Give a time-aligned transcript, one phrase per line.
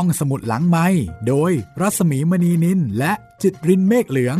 [0.00, 0.86] ห้องสมุดหลังไม้
[1.28, 4.38] โดยรัสมีมณีนินและจิตรินเมฆเหลือง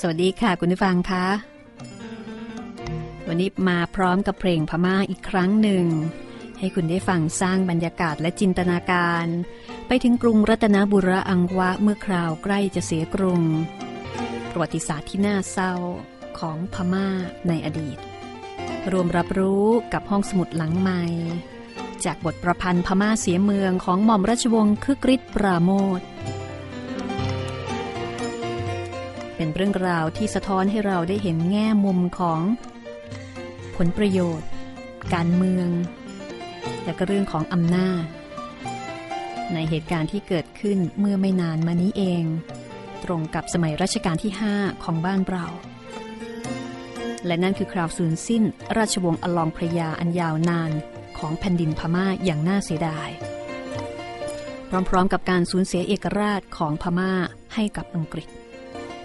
[0.00, 1.26] สวัสดีค่ะคุณผู้ฟังคะ
[3.28, 5.86] วันนี้มาพร้อมกับเพลงพม่าอีกครั้งหนึ่ง
[6.58, 9.26] ให้คุณได้ฟังสร้างบรรยากาศและจินตนาการ
[9.86, 13.42] ไปถึงกรุงรัตนบุรีอังวะเมื่อคราวใกล้จะเสียกรุง
[14.50, 15.74] ประวัติศาสตร์ที่น่าเศร้า
[16.38, 17.08] ของพม่า
[17.48, 17.98] ในอดีต
[18.92, 21.04] รวมรับรู้กับห้องสมุดหลังใหม่
[22.04, 26.00] จากบทประพันธ์พม่าเสียเมืองของหม่อมราชวงศ์คึกฤทธิ์ปราโมท
[29.36, 32.40] เป็นเรื่องราวที่สะท้อนให้เราได้เห็นแง่มุมของ
[33.76, 34.48] ผลประโยชน์
[35.14, 35.68] การเมือง
[36.84, 38.04] และก็เรื่องของอำนาจ
[39.54, 42.24] ในเหตุการณ์ที่เกิดขึ้นเมื่อไม่นานมานี้เอง
[43.04, 45.46] ตรงกับสมัยรัชกาลที่ 5 ของบ้านเรา
[47.26, 48.42] และนั่นคือคราวสูญสิ้น
[48.76, 50.72] ราชวงศ์อลองพระยาอันยาวนาน
[51.18, 53.08] ของแผ่นดินพม่าอย่างน่าเสียดาย
[54.88, 57.12] พร้อมๆ กับการสูญเสียเอกราชของพม่า
[57.54, 58.28] ให้กับอังกฤษ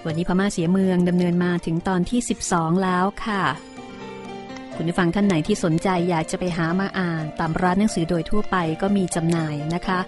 [0.05, 3.43] วันนี้พม่าเสียเมืองดำเนินมาถึงตอนที่ 12 แล้วค่ะ
[4.75, 9.99] คุณผู้ฟังท่านไหนที่สนใจอยากจะไปหามาอ่านตามร้านหนังสือโดยทั่วไปก็มีจำหน่ายนะคะ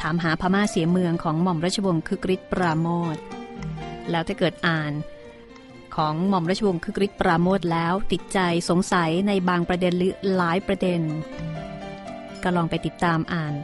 [0.00, 3.16] ถามหาพม่าเสียเมืองของหม่อมราชวงศ์คึกฤทธิ์ปราโมท
[4.10, 4.92] แล้วถ้าเกิดอ่าน
[5.96, 11.00] ของหม่อมราชวงศ์คึกฤทธิ์ปราโมทแล้วติดใจสงสัยในบางประเด็นหรือหลายประเด็น
[12.42, 13.54] ก็ลองไปติดตามอ่าน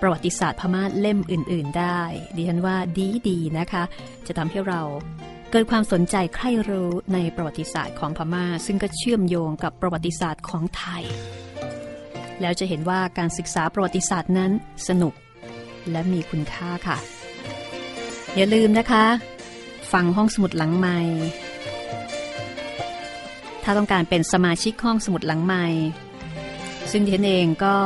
[0.00, 2.00] ประวัติศาสตร์พม่าเล่มอื่น ๆ ได้
[2.36, 2.76] ดิฉันว่า
[3.28, 3.82] ดีๆนะคะ
[4.26, 4.82] จะทำให้เรา
[5.50, 11.04] เกิดความสนใจใคร่รู้ในประวัติศาสตร์ของพม่า ซึ่งก็เชื่อมโยงกับประวัติศาสตร์ของไทย
[12.40, 14.50] แล้วจะเห็นว่าการศึกษาประวัติศาสตร์นั้น
[14.88, 15.14] สนุก
[15.90, 16.98] และมีคุณค่าค่ะ
[18.36, 19.04] อย่าลืมนะคะ
[19.92, 20.98] ฟังห้องสมุดหลังใหม่
[23.62, 25.66] ถ้าต้องการเป็นสมาชิกห้องสมุดหลังใหม่
[26.90, 27.76] ซึ่งดิฉันเองก็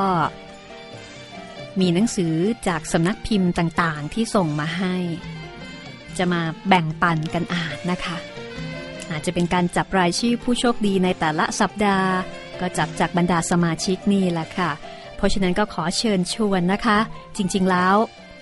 [1.80, 2.34] มีหนังสือ
[2.68, 4.94] จากสำนักพิมพ์ต่างๆ ที่ส่งมาให้
[6.18, 8.16] จะมาแบ่งปันกันอ่านนะคะ
[9.10, 12.10] อาจจะเป็นการจับรายชื่อผู้โชคดีในแต่ละสัปดาห์
[12.60, 14.70] ก็จับจากบรรดาสมาชิกนี่แหละค่ะ
[15.16, 16.98] เพราะฉะนั้นก็ขอเชิญชวนนะคะ
[17.36, 17.96] จริงๆแล้ว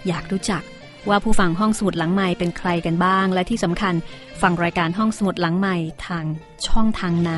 [0.08, 0.62] อยากรู้จัก
[1.08, 3.94] ว่าผู้ฟังห้องสมุดหลังใหม่เป็นใครกันบ้าง และที่สำคัญ
[4.42, 5.76] ฟังรายการห้องสมุดหลังใหม่
[6.06, 6.24] ทาง
[6.66, 7.32] ช่องทางไหน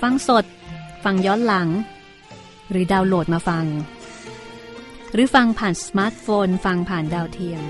[0.00, 0.44] ฟังสด
[1.04, 1.68] ฟังย้อนหลัง
[2.70, 3.64] หรือดาวน์โหลดมาฟัง
[5.12, 7.62] หรือฟังผ่านสมาร์ทโฟน ฟังผ่านดาวเทียม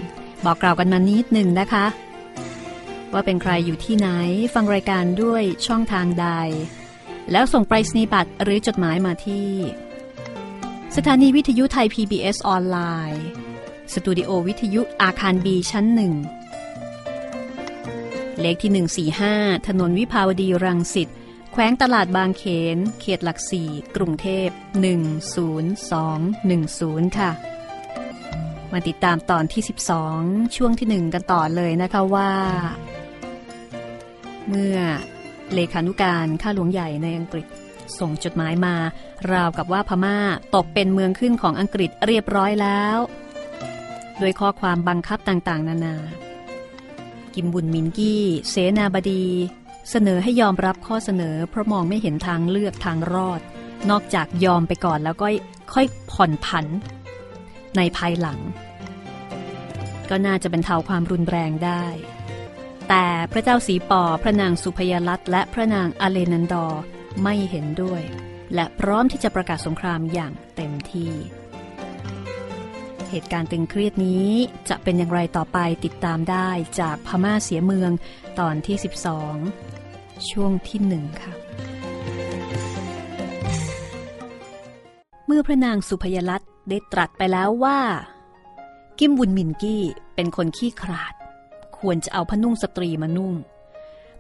[0.45, 1.87] บอกกล่าวกันมานิดหนึ่งนะคะ
[3.13, 4.09] ว่าเป็นใครอยู่ที่ไหน
[4.55, 6.29] ฟังรายการด้วยช่องทางใด
[7.33, 9.51] แล้วส่งไปรษณียบัตรหรือจดหมายมาที่
[10.97, 12.79] สถานีวิทยุไทย PBS ออนไล
[13.13, 13.44] น์
[13.93, 16.13] สตูดิโอวิทยุอาคารบีชั้นหนึ่ง
[18.41, 18.87] เลขที่
[19.23, 21.09] 145 ถนนวิภาวดีรังสิต
[21.53, 22.45] แขวงตลาดบางเข
[22.77, 24.49] น เขตหลักสี่กรุงเทพ
[25.83, 27.31] 10210 ค่ะ
[28.73, 29.63] มาติดตามตอนที่
[30.09, 32.33] 12 ช่วงที่ 1 กันต่อเลยนะคะว่า
[34.49, 34.77] เมื่อ
[35.55, 37.47] เลขานุการข้าหลวงใหญ่ในอังกฤษ
[37.99, 38.75] ส่งจดหมายมา
[39.33, 40.19] ราวกับว่าพม่า
[40.55, 42.99] ตกเป็นเมืองขึ้นของอังกฤษเรียบร้อยแล้ว
[44.19, 45.97] โดยข้อความบังคับต่างๆ นานา
[47.35, 49.25] กิมบุญมินกี้ เสนาบดี
[49.91, 53.41] เสนอให้ยอมรับข้อเสนอ เพราะมองไม่เห็นทางเลือกทางรอด
[53.91, 55.27] นอกจากยอมไปก่อนแล้วก็
[55.73, 56.67] ค่อยผ่อนผัน
[57.77, 58.39] ในภายหลัง
[60.11, 61.85] ก็น่าจะเป็นเทาความรุนแรงได้
[62.89, 66.67] แต่พระเจ้าสีปอพระนางสุพยรัตและพระนางอเลนันดอ
[67.23, 68.03] ไม่เห็นด้วย
[68.55, 71.13] และพร้อมที่จะประกาศสงครามอย่างเต็มที่
[73.17, 74.31] เหตุการณ์ตึงเครียดนี้
[74.69, 76.49] จะเป็นอย่างไรต่อไปติดตามได้
[76.81, 77.91] จากพม่าเสียเมือง
[78.39, 78.77] ตอนที่
[79.53, 81.33] 12 ช่วงที่หนึ่งค่ะ
[85.27, 87.79] เมื่อพระนางสุพยรัตน์ได้ตรัสไปแล้วว่า
[88.99, 91.15] กิมบุญมินกี้เป็นคนขี้ขลาด
[91.79, 93.33] ควรจะเอาผ้านุ่งสตรีมานุ่ง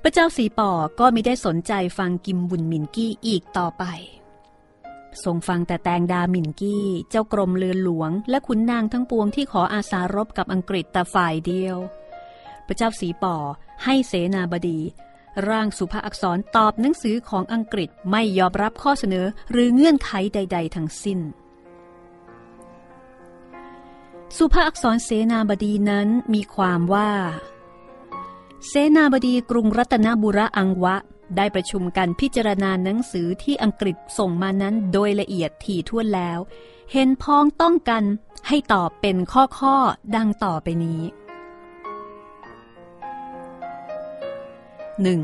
[0.02, 3.84] พระเจ้าสีป่อก็ไม่ได้สนใจฟังกิมบุญมินกี้อีกต่อไป
[5.24, 11.76] ทรงฟังแต่แตงดาหมิ่นกี้ เจ้ากรมเรือนหลวง และขุนนางทั้งปวงที่ขออาสารบกับอังกฤษแต่ฝ่ายเดียว
[12.66, 13.36] พระเจ้าสีป่อ
[13.84, 14.80] ให้เสนาบดี
[15.48, 21.20] ร่างสุภาอักษรตอบหนังสือของอังกฤษไม่ยอมรับข้อเสนอหรือเงื่อนไขใด ๆ ทั้งสิ้น
[24.36, 27.10] สุภาอักษรเสนาบดีนั้นมีความว่า
[28.68, 30.96] เสนาบดีกรุงรัตนบุรีอังวะ
[31.36, 36.38] ได้ประชุมกันพิจารณาหนังสือที่อังกฤษส่งมานั้นโดยละเอียดถี่ถ้วนแล้ว
[36.92, 38.04] เห็นพ้องต้องกัน
[38.48, 39.16] ให้ตอบเป็น
[39.60, 41.00] ข้อๆดังต่อไปนี้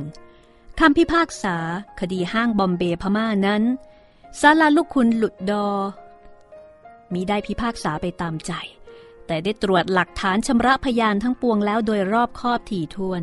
[0.08, 0.80] 1.
[0.80, 1.56] คำพิพากษา
[2.00, 3.62] คดีห้างบอมเบย์พม่านั้น
[4.40, 5.68] ซาลาลูกคุณหลุดดอ
[7.12, 8.52] มีได้พิพากษาไปตามใจ
[9.26, 13.22] แต่ได้ตรวจหลักฐานชำระพยานทั้งปวงแล้วโดยรอบคอบถี่ถ้วน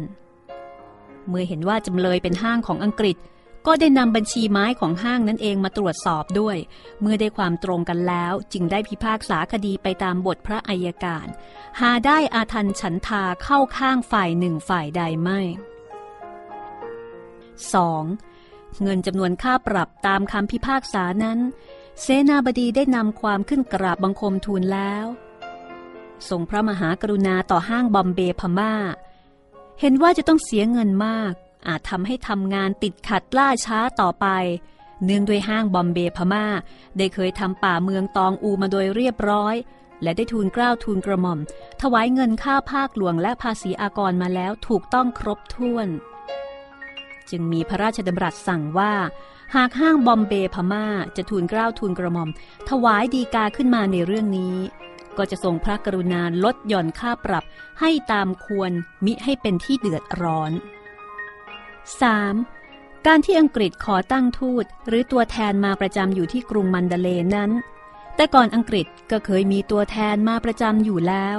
[1.30, 3.18] เมื่อเห็นว่าจำเลยเป็นห้างของอังกฤษ
[3.68, 6.58] ก็ได้นำบัญชีไม้ของห้างนั้นเองมาตรวจสอบด้วย
[7.02, 11.28] เมื่อได้ความตรงกันแล้วจึงได้พิพากษาคดีไปตามบทพระอัยการ
[11.80, 15.40] หาได้อาทันฉันทาเข้าข้างฝ่ายหนึ่งฝ่ายใดไม่
[17.72, 18.82] 2.
[18.82, 21.40] เงินจำนวนค่าปรับตามคำพิพากษานั้น
[22.02, 25.06] เสนาบดีได้นำความขึ้นกราบบังคมทูลแล้ว
[26.30, 28.74] ทรงพระมหากรุณาต่อห้างบอมเบย์พม่า
[29.80, 31.34] เห็นว่าจะต้องเสียเงินมาก
[31.68, 34.28] อาจทำให้ทำงานติดขัดล่าช้าต่อไป
[35.06, 36.46] เนื่องด้วยห้างบอมเบย์พม่า
[36.98, 39.56] ได้เคยทำป่าเมืองตองอูมาโดยเรียบร้อย
[40.04, 41.40] และได้ทูลกล้าวทูลกระหม่อม
[41.82, 45.88] ถวายเงินค่าภาคหลวงและภาษีอากรมาแล้วถูกต้องครบถ้วน
[47.30, 48.94] จึงมีพระราชดำรัสสั่งว่า
[49.56, 50.86] หากห้างบอมเบย์พม่า
[51.18, 52.30] จะทูลกล้าวทูลกระหม่อม
[52.70, 54.56] ถวายดีกาขึ้นมาในเรื่องนี้
[55.18, 57.44] ก็จะทรงพระกรุณาลดหย่อนค่าปรับ
[57.80, 58.72] ให้ตามควร
[59.06, 60.52] มิให้เป็นที่เดือดร้อน
[62.20, 63.08] 3.
[63.08, 67.52] การที่อังกฤษขอตั้งทูตหรือตัวแทนมาประจำอยู่ที่กรุงมันเดเลนั้น
[68.16, 71.38] แต่ก่อนอังกฤษก็เคยมีตัวแทนมาประจำอยู่แล้ว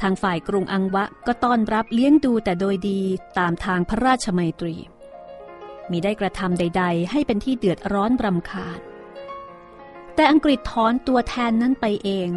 [0.00, 3.00] ทางฝ่ายกรุงอังวะก็ต้อนรับเลี้ยงดูแต่โดยดี
[3.38, 4.76] ตามทางพระราชมัยตรี
[5.90, 8.80] มีได้กระทำใด ๆ ให้เป็นที่เดือดร้อนรำคาญ
[10.14, 12.28] แต่อังกฤษถอนตัวแทนนั้นไปเอง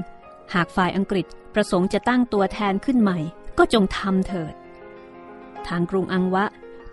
[0.53, 3.19] หากฝ่ายอังกฤษประสงค์จะตั้งตัวแทนขึ้นใหม่
[3.57, 4.53] ก็จงทำเถิด
[5.67, 6.45] ทางกรุงอังวะ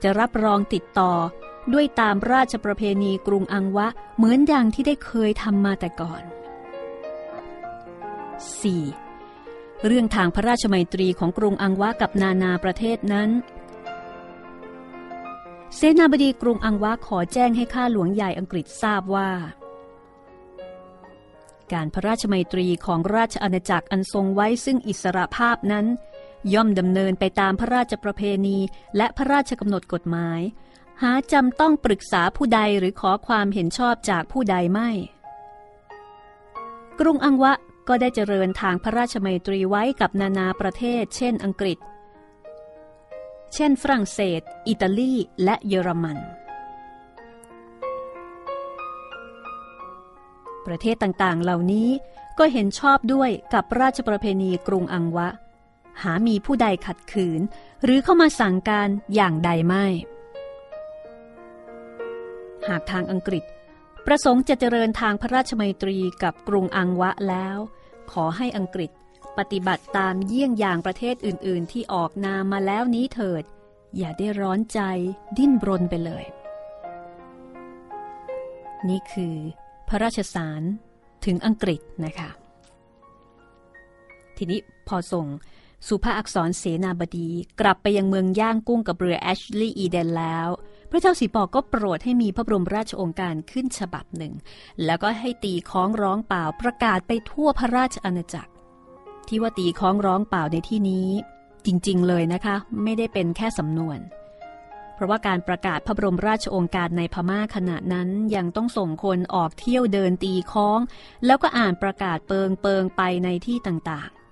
[0.03, 1.13] จะรับรองติดต่อ
[1.73, 3.87] ด้วยตามราชประเพณีกรุงอังวะ
[4.17, 6.23] เหมือนอย่างที่ได้เคยทำมาแต่ก่อน
[9.05, 9.87] 4.
[9.87, 13.31] เรื่องทางพระราชมัยตรีของกรุงอังวะกับนานาประเทศนั้น
[15.77, 19.31] เสนาบดีกรุงอังวะขอแจ้งให้ข้าหลวงใหญ่อังกฤษทราบว่า
[21.73, 25.87] การพระราชมัยตรีของราชอาณาจักรอันทรงไว้ซึ่งอิสระภาพนั้น
[26.55, 28.59] ย่อมดำเนินไปตามพระราชประเพณี
[28.97, 30.41] และพระราชกำหนดกฎหมาย
[31.03, 34.91] หาจำต้องปรึกษาผู้ใดหรือขอความเห็นชอบจากผู้ใดไม่
[37.01, 37.53] กรุงอังวะ
[37.89, 41.79] ก็ได้เจริญทางพระราชมัยตรีไว้กับนานาประเทศ เช่นอังกฤษ
[43.55, 45.15] เช่นฝรั่งเศส อิตาลี
[45.45, 46.19] และเยอรมัน
[50.67, 51.89] ประเทศต่างๆ เหล่านี้
[52.39, 55.29] ก็เห็นชอบด้วยกับราชประเพณีกรุงอังวะ
[56.03, 57.41] หามีผู้ใดขัดขืน
[57.85, 59.87] หรือเข้ามาสั่งการอย่างใดไม่
[62.69, 63.45] หากทางอังกฤษ
[64.07, 67.57] ประสงค์จะเจริญทางพระราชมัยตรีกับกรุงอังวะแล้ว
[68.13, 68.91] ขอให้อังกฤษ
[69.39, 73.45] ปฏิบัติตามเยี่ยงอย่างประเทศอื่น ๆ ที่ออกนามมาแล้วนี้เถิด
[73.97, 74.81] อย่าได้ร้อนใจ
[75.39, 76.25] ดิ้นรนไปเลย
[78.89, 79.37] นี่คือ
[79.89, 80.63] พระราชสาร
[81.25, 82.31] ถึงอังกฤษนะคะ
[84.37, 85.27] ทีนี้พอส่ง
[85.89, 87.29] สุภาอักษรเสนาบดี
[87.61, 90.49] กลับไปยังเมืองย่างกุ้งกับเรือแอชลีย์อีเดนแล้ว
[90.91, 94.35] พระเจ้าสีปอก็โปรดให้มีพระบรมราชองค์การขึ้นฉบับหนึ่ง
[94.85, 98.53] แล้วก็ให้ตีค้องร้องเปล่าประกาศไปทั่วพระราชอาณาจักร
[99.29, 101.09] ที่ว่าตีค้องร้องเปล่าในที่นี้
[101.67, 103.99] จริงๆเลยนะคะ ไม่ได้เป็นแค่สำนวน
[104.95, 110.79] เพราะว่าการประกาศพระบรมราชโองการในพม่าขณะนั้นยังต้องส่งคนออกเที่ยวเดินตีค้อง
[111.27, 114.25] แล้วก็อ่านประกาศเปิงเปิงไปในที่ต่างๆ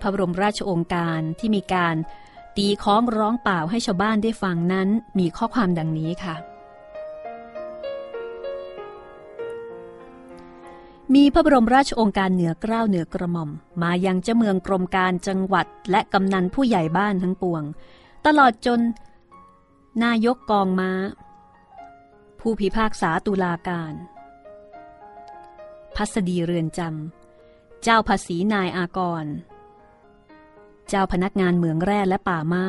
[0.00, 1.96] พระบรมราชโองการที่มีการ
[2.56, 4.88] ตีค้องร้องเปล่าให้ชาวบ้านได้ฟังนั้น
[5.18, 6.51] มีข้อความดังนี้ค่ะ
[11.14, 13.50] มีพระบรมราชองค์การเหนือกล้าวเหนือกระหม่อม
[13.82, 17.62] มายังเจ้าเมืองกรมการจังหวัดและกำนันผู้ใหญ่บ้านทั้งปวง
[18.26, 18.80] ตลอดจน
[20.04, 20.92] นายกกองมา้า
[22.40, 23.92] ผู้พิพากษาตุลาการ
[25.96, 29.24] พัสดีเรือนจำ เจ้าภาษีนายอากร
[30.88, 32.68] เจ้าพนักงานเหมืองแร่และป่าไม้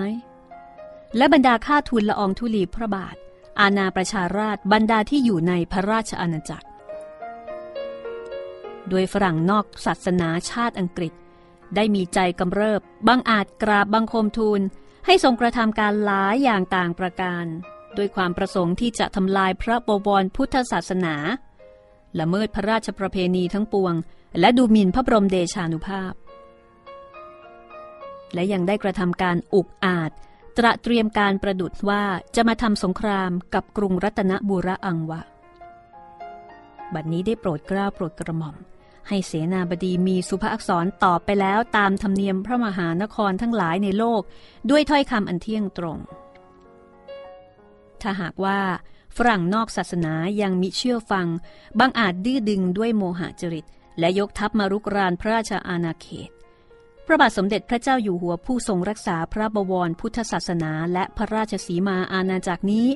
[1.18, 3.16] และบรรดาข้าทุนละอองทุลีพระบาท
[3.60, 6.68] อาณาประชาราชบรรดาที่อยู่ในพระราชอาณาจักร
[8.94, 11.14] โดยฝรั่งนอกศาสนาชาติอังกฤษ
[11.76, 14.62] ได้มีใจกำเริบบังอาจกราบบังคมทูล
[15.06, 17.46] ให้ทรงกระทำการหลายอย่างต่างประการ
[17.98, 21.16] ด้วยความประสงค์ที่จะทำลายพระบวรพุทธศาสนา
[22.20, 23.94] ละเมิดพระราชประเพณีทั้งปวง
[24.40, 26.14] และดูหมิ่นพระบรมเดชานุภาพ
[28.34, 30.12] และยังได้กระทำการอุกอาจ
[30.58, 32.04] ตระเตรียมการประดุดว่า
[32.36, 35.22] จะมาทำสงครามกับกรุงรัตนบุรีอังวะ
[36.94, 38.56] บัดนี้ได้โปรดกล้าโปรดกระหม่อม
[39.08, 44.22] ให้เสนาบดีมีสุภาอักษรตอบไปแล้วตามธรรมเนียมพระมหานครทั้งหลายในโลก
[44.70, 45.98] ด้วยถ้อยคำอันเที่ยงตรง
[48.02, 48.60] ถ้าหากว่า
[49.18, 51.28] ฝรั่งนอกศาสนายังมิเชื่อฟัง
[51.80, 53.66] บางอาจดื้อดึงด้วยโมหะจริต
[54.00, 56.30] และยกทัพมารุกรานพระราชอาณาเขต
[57.06, 62.88] พระบาทสมเด็จพระเจ้าอยู่หัวผู้ทรงรักษาพระบวรพุทธศาสนาและพระราชสีมาอาณาจักรนี้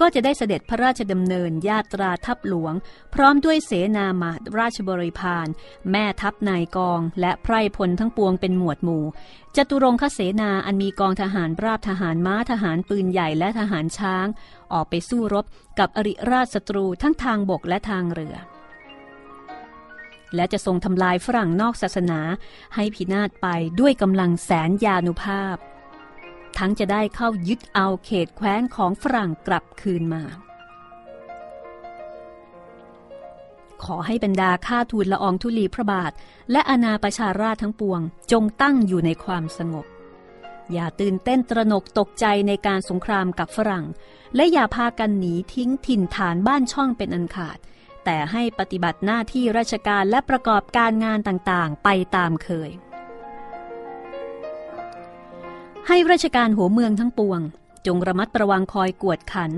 [0.00, 2.74] ก็จะได้เสด็จพระราชดำเนินญาตราทัพหลวง
[3.14, 5.46] พร้อมด้วยเสนามาตราชบริพาร
[5.90, 9.04] แม่ทัพนายกอง และไพรพลทั้งปวงเป็นหมวดหมู่
[9.56, 14.26] จตุรงคเสนาอันมีกองทหารราบทหารม้าทหารปืนใหญ่และทหารช้าง
[14.72, 15.44] ออกไปสู้รบ
[15.78, 18.36] กับอริราชศัตรูทั้งทางบกและทางเรือ
[20.34, 22.20] และจะทรงทำลายฝรั่งนอกศาสนา
[22.74, 23.46] ให้พินาศไป
[23.80, 25.56] ด้วยกำลังแสนยานุภาพ
[26.58, 30.22] ทั้งจะได้เข้ายึดเอาเขตแคว้นของฝรั่งกลับคืนมา
[33.84, 36.12] ขอให้บรรดาข้าทูลละอองธุลีพระบาท
[36.52, 38.00] และอาณาประชาราชทั้งปวง
[38.32, 39.86] จงตั้งอยู่ในความสงบ
[40.72, 43.86] อย่าตื่นเต้นตระหนกตกใจในการสงครามกับฝรั่ง
[44.36, 47.58] และอย่าพากันหนีทิ้งถิ่นฐานบ้านช่องเป็นอันขาด
[48.04, 52.70] แต่ให้ปฏิบัติหน้าที่ราชการและประกอบการงานต่างๆ ไปตามเคย
[55.90, 57.40] ให้ราชการหัวเมืองทั้งปวง
[57.86, 59.52] จงระมัดระวังคอยกวดขัน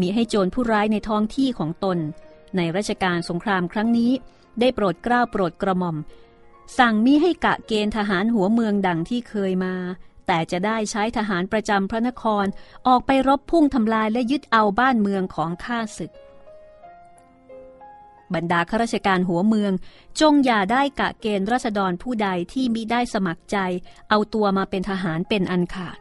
[0.00, 1.98] มีให้โจรผู้ร้ายในท้องที่ของตน
[2.56, 4.12] ในราชการสงครามครั้งนี้
[4.60, 5.96] ได้โปรดเกล้าโปรดกระหม่อม
[6.78, 9.74] สั่งมิให้กะเกณฑ์ทหารหัวเมืองดังที่เคยมา
[10.26, 12.46] แต่จะได้ใช้ทหารประจำพระนคร
[12.86, 16.12] ออกไปรบพุ่งทำลายและยึดเอาบ้านเมืองของข้าศึก
[18.34, 19.72] บรรดาข้าราชการหัวเมือง
[20.20, 23.56] จงอย่าได้กะเกณฑ์รัษฎรผู้ใดที่มิได้สมัครใจ
[24.10, 25.98] เอาตัวมาเป็นทหารเป็นอันขาด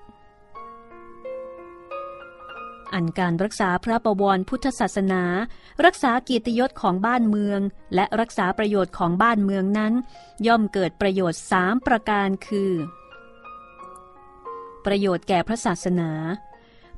[2.93, 5.23] อันการรักษาพระประวรพุทธศาสนา
[5.85, 7.59] รักษาเกียรติยศของบ้านเมือง
[7.95, 9.93] และรักษาประโยชน์ของบ้านเมืองนั้น
[10.47, 12.71] ย่อมเกิดประโยชน์สามประการคือ
[14.85, 16.11] ประโยชน์แก่พระศาสนา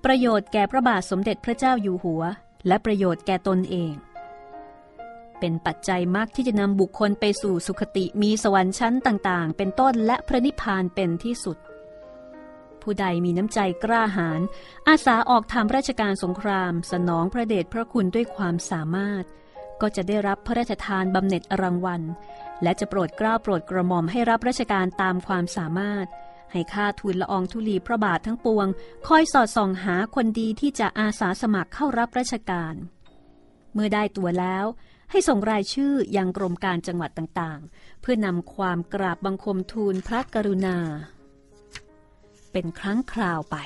[0.06, 2.24] ประโยชน์แก่พระบาทสมเด็จพระเจ้าอยู่หัว
[2.68, 3.94] และประโยชน์แก่ตนเอง
[5.46, 11.58] เป็นปัจจัยมากที่จะนำบุคคลไปสู่สุขติมีสวรรค์ชั้นต่างๆ เป็นต้นและพระนิพพานเป็นที่สุด
[12.82, 14.42] ผู้ใดมีน้ำใจกล้าหาญ
[14.88, 19.24] อาสาออกทำราชการสงคราม สนองพระเดชพระคุณด้วยความสามารถ
[19.82, 22.02] ก็จะได้รับพระราชทานบำเหน็จรางวัล
[22.64, 26.06] และจะโปรดเกล้าโปรดกระหม่อมให้รับราชการตามความสามารถ
[26.52, 28.68] ให้ข้าทูลละอองธุลีพระบาททั้งปวง
[29.08, 32.76] คอยสอดส่องหาคนดีที่จะอาสาสมัครเข้ารับราชการ
[33.74, 34.66] เมื่อได้ตัวแล้ว
[35.16, 40.78] ให้ส่งรายชื่อยังกรมการจังหวัดต่างๆ เพื่อนำความกราบบังคมทูลพระกรุณา
[42.52, 43.58] เป็นครั้งคราวไป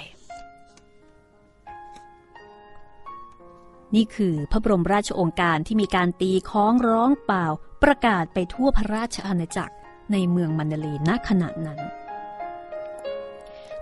[3.96, 7.46] นี่คือพระบรมราชโองการที่มีการตีค้องร้องเปล่า
[7.84, 9.75] ประกาศไปทั่วพระราชอาณาจักร
[10.12, 11.80] ในเมืองมันเดเลณขณะนั้น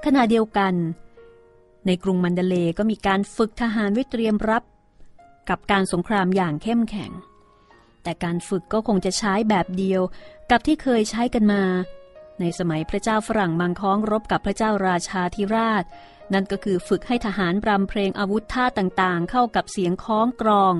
[0.05, 0.73] ขณะเดียวกัน
[1.85, 4.63] ในกรุงมันเดเลก็มีการฝึกทหารไว้เตรียมรับ
[5.49, 7.13] กับการสงครามอย่างเข้มแข็ง
[8.05, 10.01] แต่การฝึกก็คงจะใช้แบบเดียว
[10.51, 11.63] กับที่เคยใช้กันมา
[12.39, 15.83] ในสมัยพระเจ้าฝรั่งมังค้องรบกับพระเจ้าราชาธิราช
[16.33, 20.75] นั่นก็คือฝึกให้ทหารรำเพลงอาวุธท่าต่างๆ เข้ากับเสียงคล้องกรอง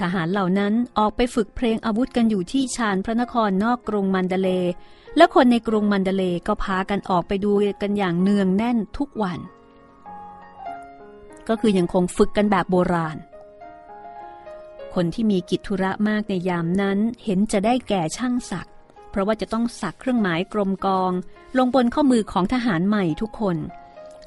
[0.00, 4.48] ทหารเหล่านั้นออกไปฝึกเพลงอาวุธกันอยู่ที่ชานพระนครนอกกรุงมันเดเล
[5.16, 9.38] และคนในกรุงมันเดเลก็พากันออกไปดูกันอย่างเนืองแน่นทุกวัน
[11.48, 13.16] ก็คือยังคงฝึกกันแบบโบราณ
[14.96, 18.68] คนที่มีกิจธุระมากในยามนั้นเห็นจะได้แก่ช่างศัก
[19.10, 21.12] เพราะว่าจะต้องสักเครื่องหมายกรมกอง
[21.58, 23.56] ลงบนข้อมือของทหารใหม่ทุกคน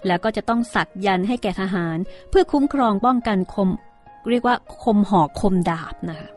[0.07, 1.97] แล้วก็จะต้องสักยันให้แก่ทหาร
[2.29, 3.69] เพื่อคุ้มครองป้องกันคม
[4.29, 6.29] เรียกว่าคมหอกคมดาบนะคะ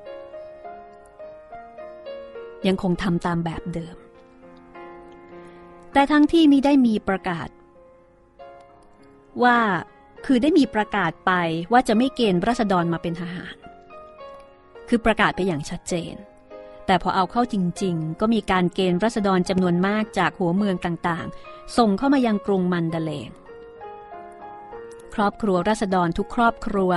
[2.66, 3.96] ยังคงทำตามแบบเดิม
[5.92, 7.48] แต่ทั้งที่มิได้มีประกาศ
[9.44, 9.58] ว่า
[10.26, 11.32] คือได้มีประกาศไป
[11.72, 13.54] ว่าจะไม่เกณฑ์รัษฎรมาเป็นทหาร
[14.94, 16.14] คือประกาศไปอย่างชัดเจน
[16.86, 23.30] แต่พอเอาเข้าจริง ๆ ก็มีการเกณฑ์รัษฎรจำนวนมากจากหัวเมืองต่างๆ ส่งเข้ามายังกรุงมันเดเลง
[25.14, 26.90] ครอบครัวรัษฎรทุกครอบครัว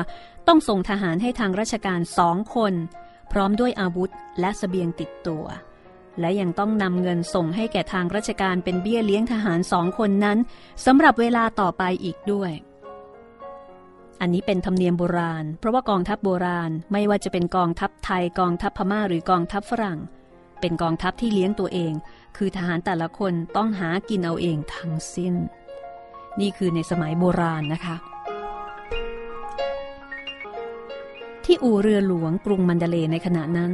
[0.47, 2.73] ต้องส่งทหารให้ทางราชการสองคน
[3.31, 5.45] พร้อมด้วยอาวุธและสเสบียงติดตัว
[6.19, 10.37] และยังต้องนำเงินส่งให้แก่ทางราชการเป็นเบี้ยเลี้ยงทหารสองคนนั้น
[10.85, 12.51] สำหรับเวลาต่อไปอีกด้วย
[14.22, 20.00] อันนี้เป็นธรรมเนียมโบราณ เพราะว่ากองทัพโบราณไม่ว่าจะเป็นกองทัพไทยกองทัพพม่าหรือกองทัพฝรั่ง
[20.60, 21.93] เป็นกองทัพที่เลี้ยงตัวเอง
[22.38, 25.34] คือทหารแต่ละคนต้องหากินเอาเองทั้งสิ้น
[26.39, 27.95] นี่คือในสมัยโบราณนะคะ
[31.45, 33.74] ที่อู่เรือหลวงกรุงมันเดเลในขณะนั้น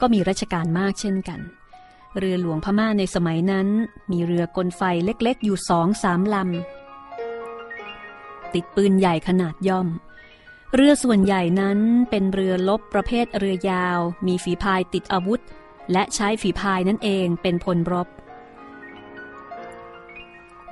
[0.00, 1.40] ก็มีราชการมากเช่นกัน
[2.18, 3.68] เรือหลวงพม่าในสมัยนั้น
[4.12, 6.87] มีเรือกลไฟเล็กๆ อยู่สองสามลำ
[8.54, 9.88] ติดปืนใหญ่ขนาดย่อม
[10.74, 11.78] เรือส่วนใหญ่นั้น
[12.10, 15.40] เป็นเรือลบประเภทเรือยาว มีฝีพายติดอาวุธ
[15.92, 18.08] และใช้ฝีพายนั่นเองเป็นพลรบ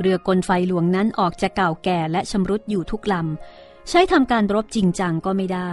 [0.01, 5.73] เรือกลไฟหลวงนั้นออกจะเก่าแก่และชำรุดอยู่ทุกลำ ใช้ทำการรบจริงจังก็ไม่ได้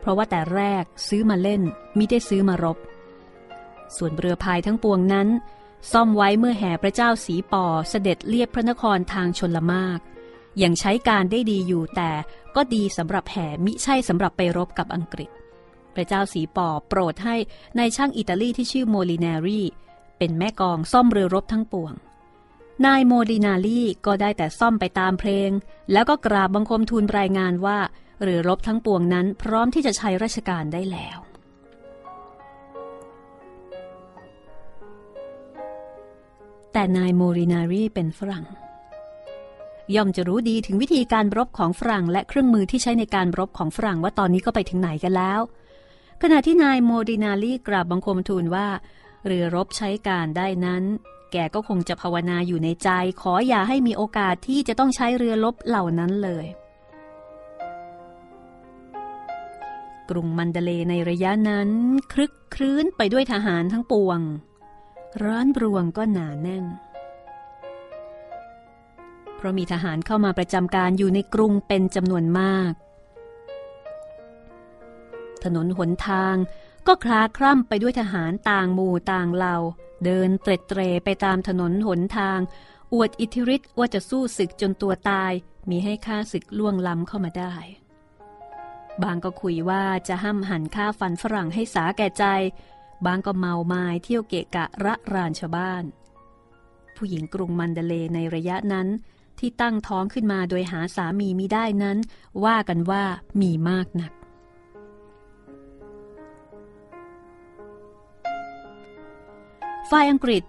[0.00, 1.62] เพราะว่าแต่แรกซื้อมาเล่น
[1.98, 2.78] มิได้ซื้อมารบ
[3.96, 5.28] ส่วนเรือพายทั้งปวงนั้น
[5.92, 10.00] ซ่อมไว้เมื่อแห่พระเจ้าสีปอเสด็จเลียบพระนครทางชนละมาก
[10.62, 12.10] ยังใช้การได้ดีอยู่แต่
[12.56, 15.30] ก็ดีสำหรับแห่มิใช่สำหรับไปรบกับอังกฤษ
[15.94, 17.36] พระเจ้าสีปอโปรดให้
[17.76, 19.60] ในช่างอิตาลีที่ชื่อโมลินารี
[20.18, 21.92] เป็นแม่กองซ่อมเรือรบทั้งปวง
[22.86, 25.50] นายโมลินารีก็ได้แต่ซ่อมไปตามเพลง
[25.92, 27.78] แล้วก็กราบบังคมทูลรายงานว่า
[28.22, 31.18] เรือรบทั้งปวงนั้นพร้อมที่จะใช้ราชการได้แล้ว
[36.72, 38.46] แต่นายโมลินารีเป็นฝรั่ง
[39.94, 45.40] ย่อมจะรู้ดีถึงวิธีการรบของฝรั่งและเครื่องมือที่ใช้ในการรบของฝรั่งว่าตอนนี้ก็ไปถึงไหนกันแล้ว
[46.22, 48.68] ขณะที่นายโมดินาลีกราบบังคมทูลว่า
[49.26, 50.84] เรือรบใช้การได้นั้น
[51.32, 52.88] แกก็คงจะภาวนาอยู่ในใจ
[53.20, 56.46] ขออย่าให้มีโอกาสที่จะต้องใช้เรือรบเหล่านั้นเลย
[60.10, 61.70] กรุงมันเดเลในระยะนั้น
[62.12, 64.20] คลึกครื้นไปด้วยทหารทั้งปวง
[65.24, 66.64] ร้านรวงก็หนาแน่น
[69.36, 72.72] เพราะมีทหารเข้ามาประจำการอยู่ในกรุงเป็นจำนวนมาก
[75.44, 76.36] ถนนหนทาง
[76.86, 79.56] ก็คลาคล่ำไปด้วยทหารต่างหมู่ต่างเหล่า
[80.04, 82.38] เดินเตร็ดเตรไปตามถนนหนทาง
[82.94, 85.32] อวดอิทธิฤทธิ์ว่าจะสู้ศึกจนตัวตาย
[85.70, 87.54] มีให้ฆ่าศึกล่วงล้ำเข้ามาได้
[89.02, 92.24] บางก็คุยว่าจะห้ามหันฆ่าฟันฝรั่งให้สาแก่ใจ
[93.06, 95.84] บางก็เมาไม้เที่ยวเกะกะระรานชาวบ้าน
[96.96, 98.88] ผู้หญิงกรุงมันเดเลในระยะนั้น
[99.40, 101.98] ที่ตั้งท้องขึ้นมาโดยหาสามีมิได้นั้น
[102.44, 103.04] ว่ากันว่า
[103.40, 104.12] มีมากนัก
[109.90, 110.44] ฝ่ายอังกฤษ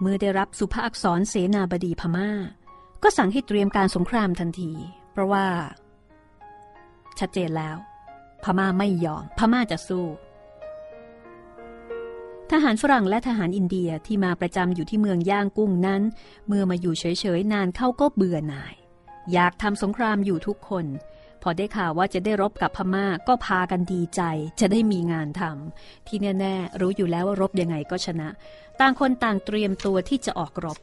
[0.00, 2.30] เมื่อได้รับสุภาอักษรเสนาบดีพมา่า
[3.02, 4.70] ก็สั่งให้เตรียมการสงครามทันที
[5.12, 5.46] เพราะว่า
[7.18, 7.76] ชัดเจนแล้ว
[8.44, 10.04] พม่าไม่ยอม พม่าจะสู้
[12.56, 16.02] ทหารฝรั่งและทหารอินเดียที่มาประจำอยู่ที่เมืองย่างกุ้งนั้น
[16.46, 17.04] เมื่อมาอยู่เฉ
[17.38, 18.74] ยๆนานเข้าก็เบื่อหน่าย
[19.32, 20.86] อยากทำสงครามอยู่ทุกคน
[21.42, 24.22] พอได้ข่าวว่าจะได้รบกับพม่าก็พากันดีใจ
[24.60, 28.28] จะได้มีงานทำที่แน่ๆรู้อยู่แล้วว่ารบยังไงก็ชนะ
[28.80, 30.78] ต่างคนต่างเตรียมตัวที่จะออกรบ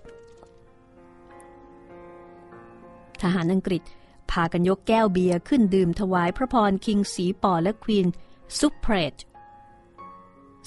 [3.22, 3.84] ทหารอังกฤษ
[4.32, 8.08] พากันยกแก้วเบียร์ขึ้นดื่มถวายพระพรคิงสีปอและควีน
[8.60, 9.16] ซุปเพรต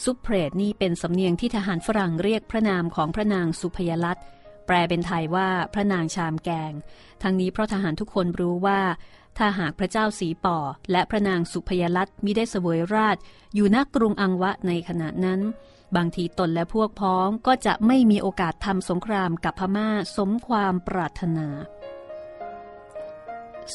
[0.03, 4.19] ซุปเพรดนี่เป็นสำเนียงที่ทหารฝรั่งเรียกพระนามของพระนางสุพยลัต
[4.67, 6.73] แปลเป็นไทยว่าพระนางชามแกง
[7.23, 8.81] ทั้งนี้เพราะทหารทุกคนรู้ว่า
[9.39, 10.59] ถ้าหากพระเจ้าสีป่อ
[10.91, 13.17] และพระนางสุพยลัตมิได้เสวยราช
[13.55, 15.41] อยู่ณกรุงอังวะในขณะนั้น
[15.97, 21.49] บางทีตนและพวกพ้องก็จะไม่มีโอกาสทำสงครามกับพม่าสมความปรารถนา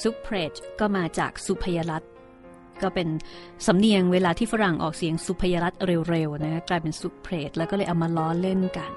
[0.01, 2.03] ซุปเพรดก็มาจากสุพยลัต
[2.83, 3.07] ก็เป็น
[3.65, 5.73] สำเนียงเวลาที่ฝรั่งออกเสียงสุพยรัต
[6.09, 8.91] เร็วๆนะกลายเป็นสุเพรตแล้วก็เลยเอามาล้อเล่นกัน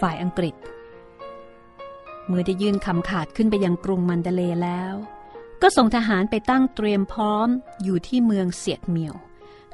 [0.00, 0.54] ฝ่ายอังกฤษ
[2.26, 4.94] เมื่อได้ยื่นคำขาดขึ้นไปยังกรุงมันเดเลแล้ว
[5.62, 7.48] ก็ส่งทหารไปตั้งเตรียมพร้อม
[7.82, 9.14] อยู่ที่เมืองเสียดเมียว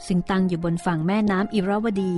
[0.07, 2.14] ซึ่งตั้งอยู่บนฝั่งแม่น้ำอิรวดี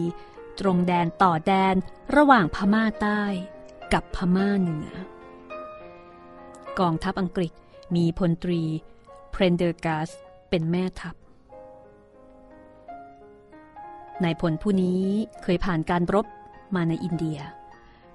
[0.61, 1.75] ตรงแดนต่อแดน
[2.17, 3.23] ระหว่างพม่าใต้
[3.93, 4.89] กับพม่าเหนือ
[6.79, 7.53] กองทัพอังกฤษ
[7.97, 8.63] มีพลตรี
[9.31, 10.09] เพรนเดอร์กาสต์
[10.51, 11.15] เป็นแม่ทัพ
[14.25, 15.03] นายพลผู้นี้
[15.43, 16.27] เคยผ่านการรบ
[16.75, 17.39] มาในอินเดีย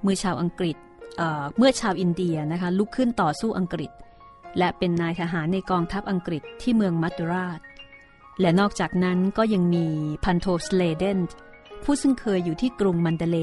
[0.01, 0.77] เมื่อชาวอังกฤษ
[1.17, 3.91] เเมื่อชาวอินเดียนะคะลุกขึ้นต่อสู้อังกฤษ
[4.57, 7.59] และเป็นนายทหารในกองทัพอังกฤษที่เมืองมัตตุราช
[8.39, 9.85] และนอกจากนั้นก็ยังมี
[10.23, 11.19] พันโทสเลเดน
[11.83, 13.37] ผู้ซึ่งเคยอยู่ที่กรุงมันเดเล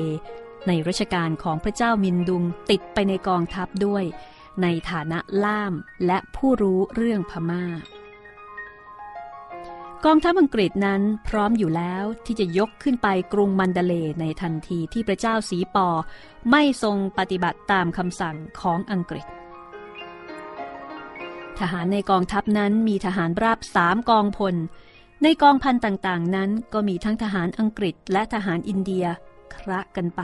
[0.67, 4.05] ในรัชกาลของพระเจ้ามินดุงติดไปในกองทัพด้วย
[4.63, 5.73] ในฐานะล่าม
[6.07, 7.65] และผู้รู้เรื่องพมา่า
[10.05, 15.89] กองทัพอังกฤษนั้นพร้อมอยู่แล้วที่จะยกขึ้นไปกรุงมันเดเลในทันทีที่พระเจ้าสีปอ
[16.51, 19.27] ไม่ทรงปฏิบัติตามคำสั่งของอังกฤษ
[21.59, 24.55] ทหารในกองทัพนั้นมีทหารราบสามกองพล
[25.23, 29.05] ในกองพันต่างๆ นั้นก็มีทั้งทหารอังกฤษและทหารอินเดีย
[29.55, 30.23] คระกันไป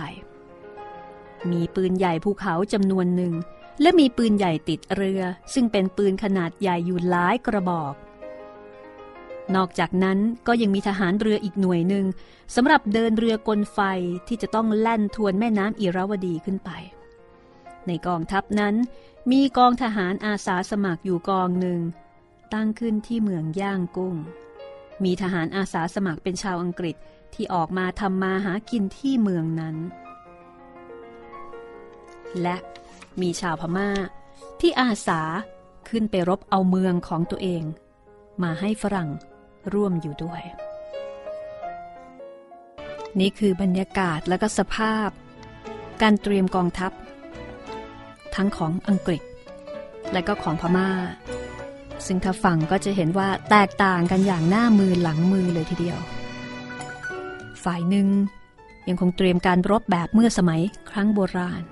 [1.51, 3.33] มีปืนใหญ่ภูเขาจำนวนหนึ่ง
[3.81, 5.23] และมีปืนใหญ่ติดเรือ
[5.55, 7.95] ซึ่งเป็นปืนขนาดใหญ่อยู่หลายกระบอก
[9.55, 12.07] นอกจากนั้นก็ยังมีทหารเรืออีกหน่วยหนึ่ง
[12.55, 13.79] สำหรับเดินเรือกลไฟ
[14.29, 16.71] ที่จะต้องแล่นทวนแม่น้ำอิราวดีขึ้นไป
[17.87, 18.75] ในกองทัพนั้น
[19.31, 21.81] มีกองทหารอาสาสมัครอยู่กองหนึ่ง
[22.55, 24.17] ตั้งขึ้นที่เมืองย่างกุ้ง
[25.05, 26.97] มีทหารอาสาสมัครเป็นชาวอังกฤษ
[27.35, 29.77] ที่ออกมาทำมาหากินที่เมืองนั้น
[32.43, 32.57] และ
[33.21, 33.91] มีชาวพม่า
[34.61, 35.21] ที่อาสา
[35.89, 37.63] ขึ้นไปรบเอาเมืองของตัวเอง
[38.43, 39.11] มาให้ฝรั่ง
[39.73, 40.43] ร่วมอยู่ด้วย
[43.21, 45.09] นี่คือบรรยากาศและก็สภาพ
[46.03, 46.93] การเตรียมกองทัพ
[48.35, 49.23] ทั้งของอังกฤษ
[50.13, 50.91] และก็ของพม่า
[52.07, 55.99] ซึ่งถ้าฟังก็จะเห็นว่าแตกต่างกันอย่างหน้ามือหลังมือเลยทีเดียว
[57.65, 58.09] ฝ่ายหนึ่ง
[58.89, 61.63] ยังคงเตรียมการรบแบบเมื่อสมัยครั้งโบราณ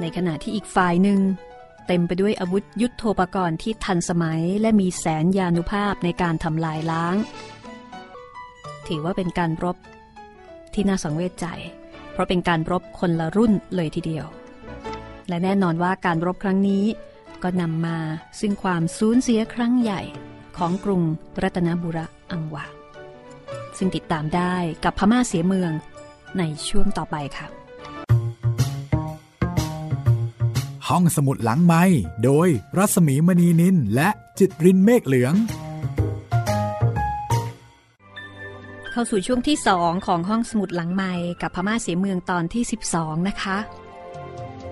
[0.00, 1.20] ในขณะที่อีกฝ่ายหนึ่ง
[1.86, 7.16] เต็มไปด้วยอาวุธยุโทโธปกรณ์ที่ทันสมัยและมีแสนยานุภาพในการทำลายล้าง
[8.88, 9.76] ถือว่าเป็นการรบ
[10.74, 11.46] ที่น่าสังเวชใจ
[12.12, 14.26] เพราะเป็นการรบคนละรุ่นเลยทีเดียว
[15.28, 16.84] และแน่นอนว่าการรบครั้งนี้
[17.42, 17.98] ก็นำมา
[18.40, 20.00] ซึ่งความสูญเสียครั้งใหญ่
[20.56, 21.02] ของกรุง
[21.42, 22.66] รัตนบุรีอังวา
[23.78, 25.72] ซึ่งติดตามได้กับพม่าเสียเมือง
[26.38, 27.46] ในช่วงต่อไปค่ะ
[30.88, 31.82] ห้องสมุดหลังไม้
[32.24, 35.34] โดยรัสมีมณีนินและจิตรินเมฆเหลือง
[38.90, 42.62] เข้าสู่ช่วงที่สองของห้องสมุดหลังไม้กับพม่าเสียเมืองตอนที่
[42.94, 43.58] 12 นะคะ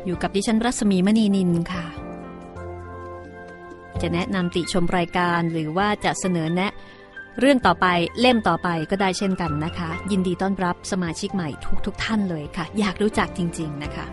[0.05, 2.04] อยู่กับดิฉันรัศมีมณีนินค่ะ
[4.03, 6.73] จะแนะนำติชมรายการหรือว่าจะเสนอแนะ
[7.41, 7.87] เรื่องต่อไป
[8.21, 11.49] เล่มต่อไปก็ได้เช่นกันนะคะ ยินดีต้อนรับสมาชิกใหม่
[11.87, 14.07] ทุกๆทท่านเลยค่ะ อยากรู้จักจริง ๆ นะคะ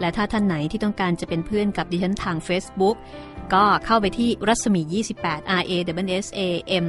[0.00, 2.96] และถ้าท่านไหนที่ต้องการจะเป็นเพื่อนกับดิฉันทาง Facebook
[3.54, 4.82] ก็เข้าไปที่รัศมี
[5.22, 5.72] 28 R A
[6.14, 6.40] W S A
[6.84, 6.86] M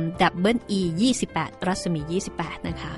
[0.53, 0.81] W E
[1.23, 2.01] 28 รัศมี
[2.35, 2.93] 28 นะคะ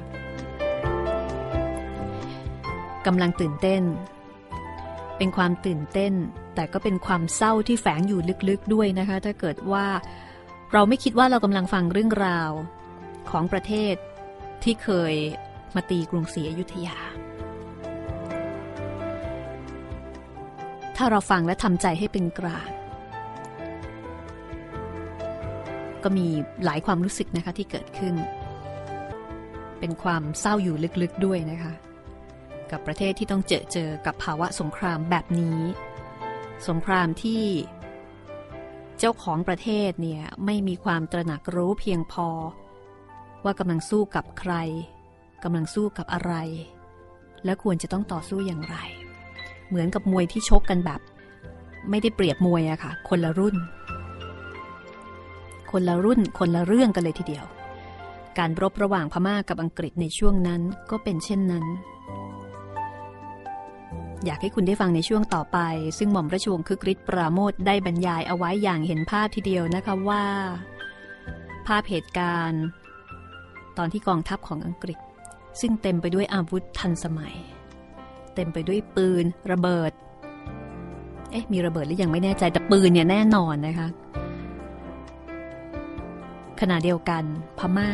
[3.05, 3.81] กำลังตื่นเต้น
[5.17, 6.13] เป็นความตื่นเต้น
[6.57, 9.85] แต่ก็เป็นความเศร้าที่แฝงอยู่ลึกๆด้วยนะคะ ถ้าเกิดว่า
[10.73, 12.51] เราไม่คิดว่าเรากำลังฟังเรื่องราว
[13.29, 13.95] ของประเทศ
[14.63, 15.13] ที่เคย
[15.75, 16.97] มาตีกรุงศรีอยุธยา
[20.97, 22.69] ถ้าเราฟังและทำใจให้เป็นกลาง
[26.03, 26.27] ก็มี
[26.65, 28.15] หลายความรู้สึกนะคะที่เกิดขึ้น
[29.79, 31.73] เป็นความเศร้าอยู่ลึกๆด้วยนะคะ
[32.71, 35.59] กับประเทศที่ต้องเจอเจอกับภาวะสงครามแบบนี้
[36.67, 37.43] สงครามที่
[38.99, 42.29] เจ้าของประเทศเนี่ยไม่มีความตระหนักรู้เพียงพอ
[43.43, 44.53] ว่ากำลังสู้กับใคร
[45.43, 46.33] กำลังสู้กับอะไร
[47.45, 48.77] และควรจะต้องต่อสู้อย่างไร
[49.67, 51.01] เหมือนกับมวยที่ชกกันแบบ
[51.89, 53.55] ไม่ได้เปรียบมวยอะค่ะ คนละรุ่น
[55.71, 57.45] คนละรุ่นคนละเรื่องกันเลยทีเดียว
[58.37, 61.65] การรบระหว่างพม่ากกับอังกฤษในช่วงนั้นก็เป็นเช่นนั้น
[64.25, 65.59] อยากให้คุณได้ฟังในช่วงต่อไป
[65.97, 70.23] ซึ่งหม่อมราชวงศ์คึกฤทธิ์ปราโมทได้บรรยายเอาไว้อย่างเห็นภาพทีเดียวนะคะว่า
[71.67, 72.63] ภาพเหตุการณ์
[73.77, 74.99] ตอนที่กองทัพของอังกฤษ
[75.61, 77.35] ซึ่งเต็มไปด้วยอาวุธทันสมัย
[78.35, 79.91] เต็มไปด้วยปืน ระเบิด
[81.31, 83.87] เอ๊ะมีระเบิดหรือยังไม่แน่ใจแต่ปืนเนี่ยแน่นอนนะคะ
[86.61, 87.23] ขณะเดียวกัน
[87.59, 87.89] พมา่า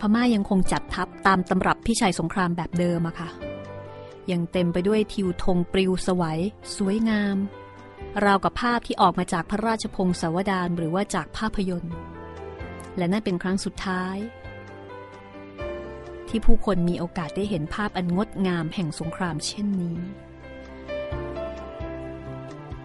[0.00, 3.49] พม่ายังคงจัดทัพตามตำรับพี่ชายสงครามแบบเดิมอะค่ะ
[4.32, 6.38] ยังเต็มไปด้วยทิวธงปลิวสวย
[6.76, 7.36] สวยงาม
[8.24, 11.94] ราวกับภาพที่ออกมาจากพระราชพงศาวดารหรือว่าจากภาพยนตร์
[12.96, 14.16] และนั่นเป็นครั้งสุดท้าย
[16.28, 19.98] ที่ผู้คนมีโอกาสได้เห็นภาพอันงดงามแห่งสงครามเช่นนี้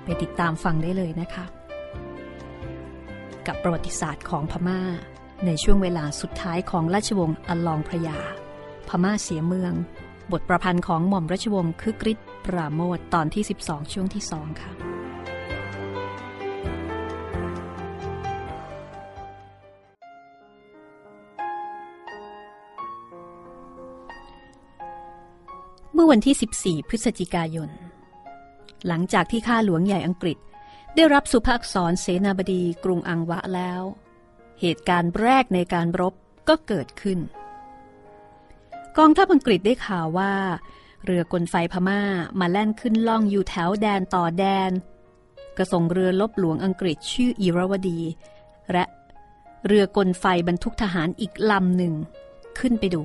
[0.04, 1.46] ไปติดตามฟังได้เลยนะคะ
[3.48, 4.82] กับประวัติศาสตร์ของพม่า
[5.46, 8.20] ในช่วงเวลาสุดท้ายของราชวงศ์อัลลองพระยา
[8.88, 9.74] พม่าเสียเมือง
[10.32, 14.72] บทประพันธ์ของหม่อมราชวงศ์คึกฤทธิ์ปราโมทตอนที่ 12 ช่วงที่2ค่ะ
[25.94, 27.70] เมื่อวันที่ 14 พฤศจิกายน
[28.88, 30.38] หลังจากที่ข้าหลวงใหญ่อังกฤษ
[30.96, 33.82] ได้รับสุภาพสอนเสนาบดีกรุงอังวะแล้ว
[34.62, 36.14] เหตุการณ์แรกในการรบ
[36.50, 37.20] ก็เกิดขึ้น
[38.98, 40.34] กองทัพอังกฤษได้ข่าวว่า
[41.06, 42.02] เรือกลไฟพม่า
[42.40, 44.72] มาแล่นขึ้นล่องอยู่แถวแดนต่อแดน
[45.58, 48.00] กระส่งเรือลบหลวงอังกฤษชื่ออีราวดี
[48.72, 48.86] และ
[49.68, 51.94] เรือกลไฟบรรทุกทหารอีกลำหนึ่ง
[52.60, 53.02] ขึ้นไปดู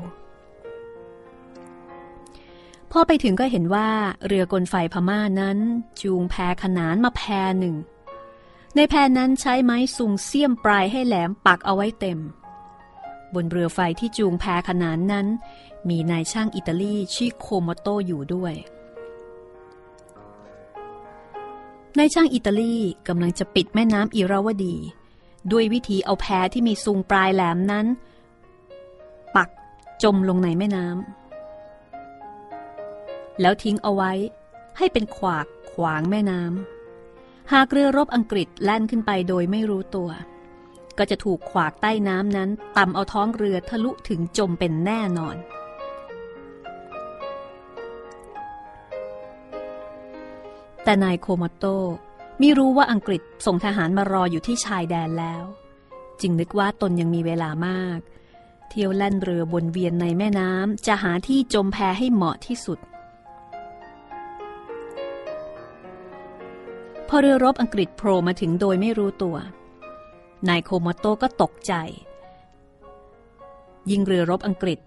[2.91, 3.89] พอไปถึงก็เห็นว่า
[4.27, 5.59] เรือกลไฟพม่านั้น
[6.01, 7.23] จูงแพขนานมาแพ
[7.59, 7.77] หนึ่ง
[8.77, 12.19] ในแพนั้นใช้ไม้สุงเสียมปลายให้แหลมปักเอาไว้เต็ม
[13.35, 15.27] บนเรือไฟที่จูงแพขนานนั้น
[15.89, 18.55] มีนายช่างอิตาลีชื่อโคโมโตอยู่ด้วย
[21.99, 22.75] นายช่างอิตาลี
[23.09, 24.77] กำลังจะปิดแม่น้ำอิราวดี
[25.53, 27.87] ด้วยวิธีเอาแพที่มีซุงปลายแหลมนั้น
[29.37, 29.51] ปัก
[30.03, 31.21] จมลงในแม่น้ำ
[33.41, 34.13] แล้วทิ้งเอาไว้
[34.79, 40.11] ให้เป็นขวากขวางแม่น้ำหากเรือรบอังกฤษแล่นขึ้นไปโดยไม่รู้ตัว
[41.01, 45.37] ก็จะถูกขวากใต้น้ำนั้นต่ำเอาท้องเรือทะลุถึงจมเป็นแน่นอน
[50.85, 51.65] แต่นายโคมาโต
[52.39, 55.45] ไมิรู้ว่าอังกฤษส่งทหารมารออยู่ที่ชายแดนแล้ว
[56.21, 57.99] จึงนึกว่าตนยังมีเวลามาก
[58.69, 62.79] เที่ยวแล่นเรือบนเวียนในแม่น้ำจะหาที่จมแพให้เหมาะที่สุด
[67.09, 69.37] พอเรือรบอังกฤษโผล่มาถึงโดยไม่รู้ตัว
[70.49, 71.75] นายโคมาโตก็ตกใจ
[73.91, 74.79] ยิงเรือรบอังกฤษ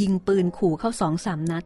[0.00, 1.64] ยิงปืนขู่เข้าสองสามนัด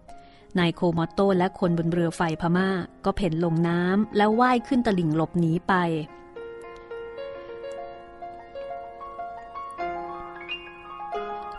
[0.58, 2.68] นายโคมอโตและคนบนเรือไฟพม่า
[3.04, 5.74] ก็เพ่นลงน้ำแล้วว่ายขึ้นตลิ่งหลบหนีไป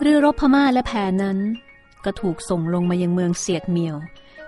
[0.01, 0.91] เรือรบพม่าและแพ
[1.23, 1.37] นั้น
[2.05, 3.95] ก็ถูกส่งลงมายังเมืองเสียดเมียว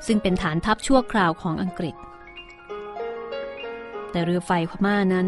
[0.06, 1.96] ซึ่งเป็นฐานทัพชั่วคราวของอังกฤษ
[4.12, 5.28] แต่เรือไฟพม่านั้น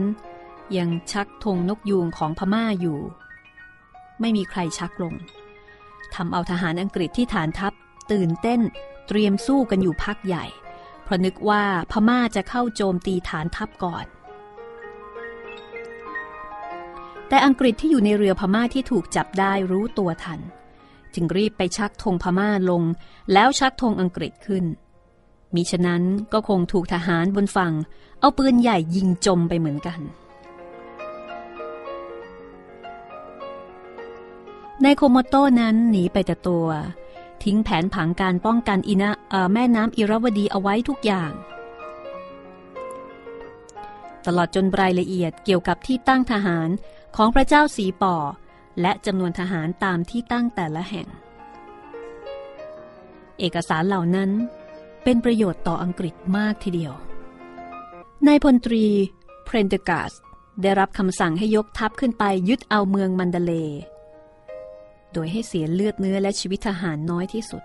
[0.78, 3.00] ยังชักธงนกยูงของพม่าอยู่
[4.20, 5.14] ไม่มีใครชักลง
[6.14, 7.74] ทำเอาทหารอังกฤษที่ฐานทัพ
[8.12, 8.62] ตื่นเต้น
[9.08, 10.46] เตรียมสู้กันอยู่พักใหญ่
[11.04, 14.06] เพราะนึกว่าพม่าจะเข้าโจมตีฐานทัพก่อน
[17.28, 20.40] แต่อังกฤษที่อยู่ในเรือพม่าที่ถูกจับได้รู้ตัวทัน
[21.14, 22.84] จึงรีบไปชักธงพม่าลง
[23.34, 24.66] แล้วชักธงอังกฤษขึ้น
[25.56, 27.74] มิฉะนั้นก็คงถูกทหารบนฝั่ง
[28.20, 30.00] เอาปืนใหญ่ยิงจมไปเหมือนกัน
[34.82, 36.68] ในโคโมโตนั้นหนีไปแต่ตัว
[37.44, 39.12] ทิ้งแผนผังการป้องกันอินะ
[39.54, 41.32] แม่น้ำอิรวดีเอาไว้ทุกอย่าง
[44.26, 46.70] ตลอดจนรายละเอียดเกี่ยวกับที่ตั้งทหาร
[47.16, 48.16] ของพระเจ้าสีป่อ
[48.82, 51.08] และจำนวนทหารตามที่ตั้งแต่ละแห่ง
[53.40, 54.30] เอกสารเหล่านั้น
[55.04, 56.94] เป็นประโยชน์ต่ออังกฤษมากทีเดียว
[58.28, 58.86] นายพลตรี
[59.46, 60.12] เพรนเดกาส
[60.62, 63.54] ได้รับคำสั่งให้ยกทัพขึ้นไปยึดเอาเมืองมันเดเล
[65.14, 67.64] โดยให้เสียเลือดเนื้อและชีวิตทหารน้อยที่สุด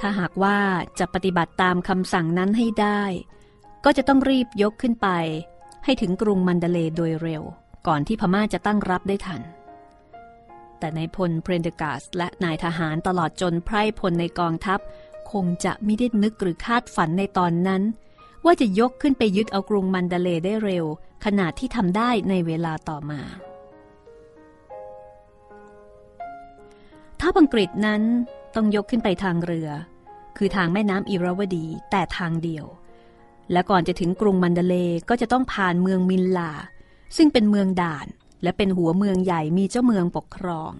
[0.00, 0.58] ถ้าหากว่า
[0.98, 3.02] จะปฏิบัติตามคำสั่งนั้นให้ได้
[3.84, 5.08] ก็จะต้องรีบยกขึ้นไป
[5.84, 7.42] ให้ถึงกรุงมันเดเลโดยเร็ว
[7.86, 9.42] ก่อนที่พม่าจะตั้งรับได้ทัน
[10.78, 14.80] แต่ในพลเพรนเดกาสและนายทหารตลอดจนไพร่พลในกองทัพ
[15.32, 17.82] คงจะไม่ได้นึกหรือคาดฝันในตอนนั้น
[18.44, 20.84] ว่าจะยกขึ้นไปยึดเอากรุงมันเดเลได้เร็ว
[21.24, 23.20] ขนาดที่ทำได้ในเวลาต่อมา
[27.22, 28.02] ทัพอังกฤษนั้น
[28.54, 29.68] ต้องยกขึ้นไปทางเรือ
[30.36, 32.66] คือทางแม่น้ำอิราวดีแต่ทางเดียว
[33.52, 34.74] และก่อนจะถึงกรุงมันเดเล
[35.08, 36.52] ก็จะต้องผ่านเมืองมินลา
[37.16, 38.06] ซึ่งเป็นเมืองด่าน
[38.42, 40.72] และเป็นหัวเมืองใหญ่มีเจ้าเมืองปกครอง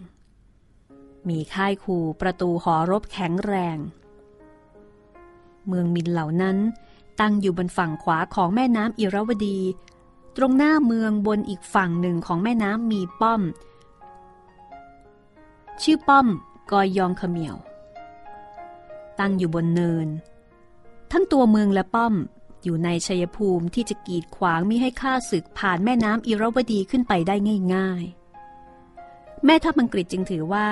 [1.28, 3.78] มีค่ายคูประตูหอรบแข็งแรง
[5.68, 6.56] เมืองมินเหล่านั้น
[7.20, 9.58] ตั้งอยู่บนฝั่งขวาของแม่น้ำอิราวดี
[10.36, 13.42] ตรงหน้าเมืองบนอีกฝั่งหนึ่งของแม่น้ำมีป้อม
[15.82, 16.26] ชื่อป้อม
[16.70, 17.56] กอยยองเขมียว
[19.18, 20.08] ตั้งอยู่บนเนิน
[21.12, 22.14] ทั้งตัวเมืองและป้อม
[22.62, 27.36] อยู่ในชัยภูมิที่จะกีดขวางมิให้ข้าศึกผ่านแม่น้ำอิราวดีขึ้นไปได้
[27.74, 28.04] ง่าย
[28.74, 30.68] ๆ แม่ทัพอังกฤษจึงถือว่า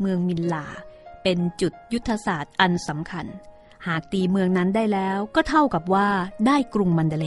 [0.00, 0.66] เมืองมินลา
[1.22, 3.26] เป็นจุดยุทธศาสตร์อันสำคัญ
[3.86, 6.08] หากตีเมืองนั้นได้แล้วก็เท่ากับว่า
[6.46, 7.26] ได้กรุงมันเดเล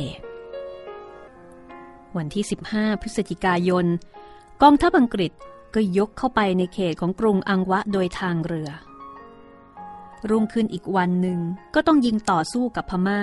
[2.18, 3.86] วันที่ 15 พฤศจิกายน
[4.62, 5.32] กองทัพอังกฤษ
[5.76, 8.70] ก็ยกเข้าไปในเขตของกรุงอังวะโดยทางเรือ
[10.30, 11.40] รุ่งขึ้นอีกวันหนึ่ง
[11.76, 13.22] ก็ต้องยิงต่อสู้กับพม่า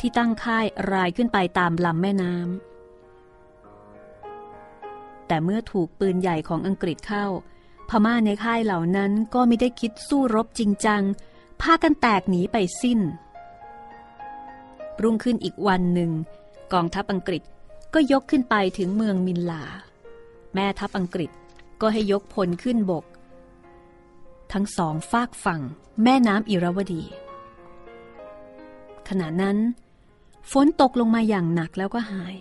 [0.00, 2.46] ที่ตั้งค่ายรายขึ้นไปตามลำแม่น้ำ
[5.26, 7.26] แต่เมื่อถูกปืนใหญ่ของอังกฤษเข้า
[7.88, 11.02] พม่าในค่ายเหล่านั้นก็ไม่ได้คิดสู้รบจริงจัง
[11.60, 13.00] พากันแตกหนีไปสิ้น
[15.02, 16.10] รุ่งขึ้นอีกวันหนึ่ง
[16.72, 17.42] กองทัพอังกฤษ
[17.94, 19.64] ก็ยกขึ้นไปถึงเมืองมินลา
[20.54, 21.30] แม่ทัพอังกฤษ
[21.80, 23.04] ก็ให้ยกพลขึ้นบก
[24.52, 25.60] ทั้งสองฝากฝั่ง
[26.02, 27.02] แม่น้ำอิราวดี
[29.08, 29.56] ขณะนั้น
[30.52, 32.36] ฝนตกลงมาอย่างหนักแล้วก็หาย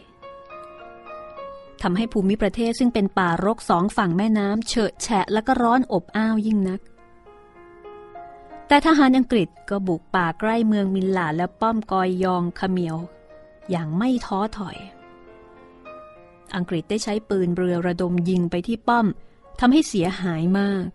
[1.81, 6.79] ทำให้ภูมิประเทศซึ่งเป็นป่ารกสองฝั่งแม่น้ำเฉอะแฉะและก็ร้อนอบอ้าวยิ่งนัก
[8.67, 12.97] แต่ทหารอังกฤษก็บุกป่าใกล้เมืองมินลาและป้อมกอยยองขเมียว
[13.69, 14.77] อย่างไม่ท้อถอย
[16.59, 19.07] อังกฤษได้ใช้ปืนเรือระดมยิงไปที่ป้อม
[19.59, 20.85] ทำให้เสียหายมาก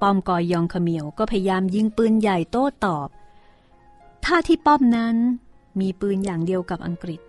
[0.00, 3.08] ป้อมกอยยองขมียวก็พยายามยิงปืนใหญ่โต้ตอบ
[4.24, 5.16] ถ้าที่ป้อมนั้น
[5.80, 7.20] มีปืนอย่างเดียวกับอังกฤษ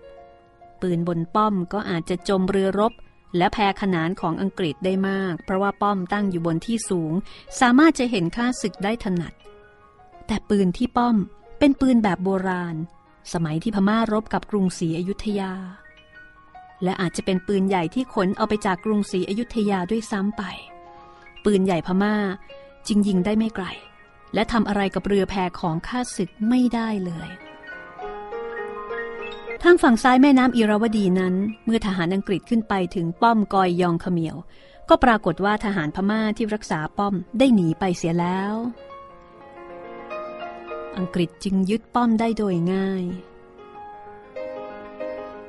[0.82, 2.94] ปืนบนป้อมก็อาจจะจมเรือรบ
[3.38, 7.14] และแพขนานของอังกฤษได้มาก เพราะว่าป้อมตั้งอยู่บนที่สูง
[7.60, 9.34] สามารถจะเห็นค่าศึกได้ถนัด
[10.28, 11.16] แต่ปืนที่ป้อม
[11.60, 12.76] เป็นปืนแบบโบราณ
[13.34, 15.54] สมัยที่พม่ารบกับกรุงศรีอยุธยา
[16.84, 20.44] และอาจจะเป็นปืนใหญ่ที่ขนเอาไปจากกรุงศรีอยุธยาด้วยซ้ำไป
[21.46, 22.16] ปืนใหญ่พม่า
[22.88, 23.66] จึงยิงได้ไม่ไกล
[24.34, 27.30] และทำอะไรกับเรือแพของข้าศึกไม่ได้เลย
[29.64, 34.36] ทางฝั่งซ้ายแม่น้ำอิราวดีนั้น เมื่อทหารอังกฤษขึ้นไปถึงป้อมกอยยองเขมียว
[34.90, 38.54] ก็ปรากฏว่าทหารพม่าที่รักษาป้อมได้หนีไปเสียแล้ว
[40.98, 43.04] อังกฤษจึงยึดป้อมได้โดยง่าย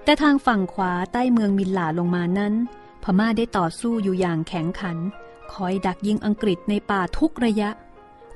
[0.04, 2.54] แต่ทางฝั่งขวาใต้เมืองมิลลาลงมานั้น
[3.02, 4.96] พม่าได้ต่อสู้อยู่อย่างแข็งขัน
[5.52, 7.70] คอยดักยิงอังกฤษในป่าทุกระยะ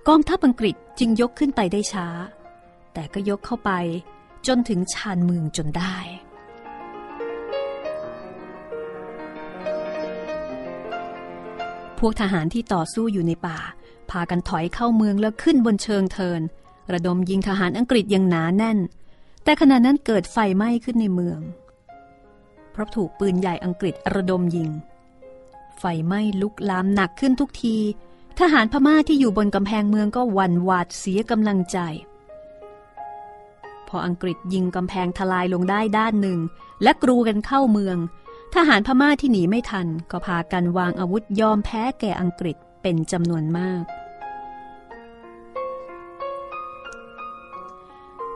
[0.09, 2.09] กองทัพอังกฤษจึงยกขึ้นไปได้ช้า
[2.93, 3.71] แต่ก็ยกเข้าไป
[4.47, 5.97] จนถึงชานเมืองจนได้
[11.99, 13.59] พวกทหารที่ต่อสู้อยู่ในป่า
[14.11, 16.41] พากันถอยเข้าเมืองแล้วขึ้นบนเชิงเทิน
[16.93, 18.79] ระดมยิงทหารอังกฤษอย่างหนาแน่น
[19.45, 21.41] แต่ขณะนั้นเกิดไฟไหม้ขึ้นในเมือง
[22.71, 24.71] เพราะถูกปืนใหญ่อังกฤษระดมยิง
[25.79, 27.77] ไฟไหม้ลุกลามหนักขึ้นทุกที
[28.41, 31.79] ทหารพม่าที่อยู่บนกำแพงเมืองก็วันหวาดเสียกำลังใจ
[33.89, 36.39] พออังกฤษยิงกำแพงทลายลงได้ด้านหนึ่ง
[36.83, 37.97] และกรูกันเข้าเมือง
[38.55, 43.85] ทหารพม่าที่หนีไม่ทัน ก็พากันวางอาวุธยอมแพ้แก่อังกฤษเป็นจำนวนมาก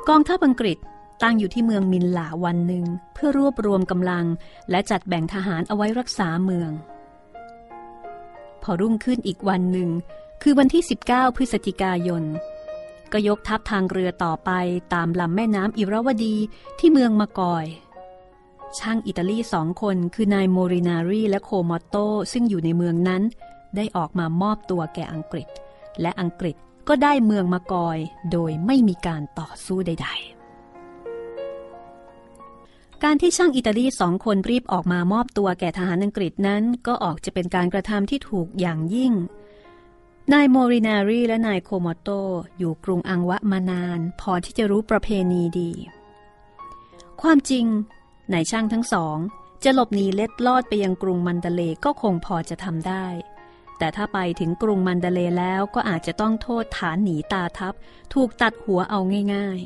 [0.08, 0.78] กองทัพอังกฤษ
[1.22, 2.84] ตั้งอยู่ที่เมืองมินหลาวันหนึ่ง
[3.14, 4.26] เพื่อรวบรวมกำลัง
[4.70, 6.70] และจัดแบ่งทหารเอาไว้รักษาเมือง
[8.62, 9.90] พอรุ่งขึ้นอีกวันหนึ่ง
[10.42, 12.22] คือวันที่ 19 พฤศจิกายน
[13.12, 14.50] ก็ยกทัพทางเรือต่อไป
[14.94, 16.36] ตามลำแม่น้ำอิราวดี
[16.78, 17.66] ที่เมืองมากอย
[18.78, 21.96] ช่างอิตาลีสองคนคือนายโมรินารีและโคมอตโต
[22.32, 23.22] ซึ่งอยู่ในเมืองนั้น
[23.76, 25.48] ได้ออกมามอบตัวแก่อังกฤษ
[26.00, 26.56] และอังกฤษ
[26.88, 27.98] ก็ได้เมืองมากอย
[28.32, 30.32] โดยไม่มีการต่อสู้ใด ๆ
[33.02, 39.12] การที่ช่างอิตาลีสองคนรีบออกมามอบตัวแก่ทหารอังกฤษนั้น ก็ออกจะเป็นการกระทำที่ถูกอย่างยิ่ง
[40.32, 42.08] นายโมรินารีและนายโคโมโต
[42.58, 45.70] อยู่กรุงอังวะมานาน พอที่จะรู้ประเพณีดี
[47.22, 47.66] ความจริง
[48.32, 49.16] นายช่างทั้งสอง
[49.64, 53.06] จะหลบหนีเล็ดลอดไปยังกรุงมันเดเลก็คงพอจะทำได้
[53.82, 57.74] แต่ถ้าไปถึงกรุงมันเดเลแล้วก็อาจจะต้องโทษฐานหนีตาทับ
[58.14, 59.00] ถูกตัดหัวเอา
[59.34, 59.58] ง่าย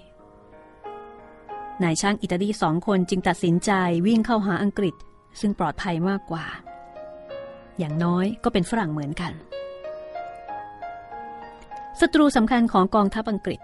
[0.88, 3.70] ๆ นายช่างอิตาลีสองคนจึงตัดสินใจ
[4.06, 4.94] วิ่งเข้าหาอังกฤษ
[5.40, 6.46] ซึ่งปลอดภัยมากกว่า
[7.78, 9.32] อย่างน้อยก็เป็นฝรั่งเหมือนกัน
[12.00, 13.60] ศัตรูสำคัญของกองทัพอังกฤษ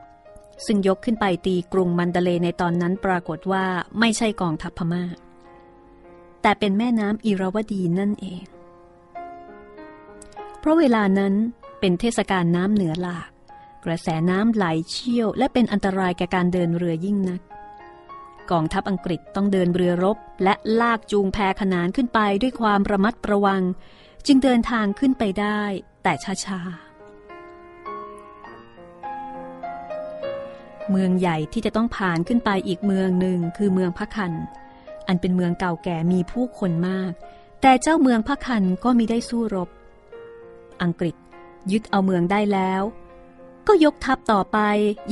[0.67, 3.65] ซึ่งยกขึ้นไปตีกรุงมันเดเลในตอนนั้นปรากฏว่า
[3.99, 5.05] ไม่ใช่กองทัพพมา่า
[6.43, 8.45] แต่เป็นแม่น้ำอิราวดีนั่นเอง
[10.63, 11.35] เพราะเวลานั้น
[11.81, 13.31] เป็นเทศกาลน้ำเหนือหลาก
[13.85, 17.41] กระแสน้ำไหลเชี่ยว และเป็นอันตรายแก่การเดินเรือยิ่งนัก
[18.51, 23.63] กองทัพอังกฤษต้องเดินเรือรบ และลากจูงแพขนานขึ้นไปด้วยความระมัดระวัง
[24.27, 25.63] จึงเดินทางขึ้นไปได้
[26.03, 26.13] แต่
[26.47, 34.33] ช้าๆ เมืองใหญ่ที่จะต้องผ่านขึ้นไปอีกเมืองหนึ่งคือเมืองพะคัน
[35.07, 37.13] อันเป็นเมืองเก่าแก่มีผู้คนมาก
[37.63, 39.69] แต่เจ้าเมืองพะคันก็มีได้สู้รบ
[40.83, 41.15] อังกฤษ
[41.71, 42.83] ยึดเอาเมืองได้แล้ว
[43.67, 44.59] ก็ยกทัพต่อไป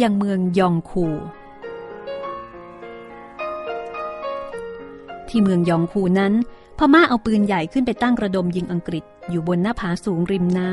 [0.03, 1.07] ยังเมืองยองคู
[5.29, 6.33] ที่เมืองยองคูนั้น
[6.79, 10.73] พม่าเอาปืนใหญ่ขึ้นไปตั้งระดมยิงอังกฤษอยู่บนหน้าผาสูงริมน้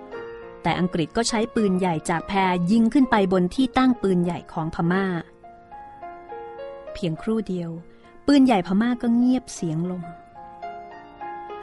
[0.00, 2.32] ำแต่อังกฤษก็ใช้ปืนใหญ่จากแพ
[2.70, 5.04] ยิงขึ้นไปบนที่ตั้งปืนใหญ่ของพมา่า
[6.92, 7.70] เพียงครู่เดียว
[8.26, 10.02] ปืนใหญ่พม่าก็เงียบเสียงลง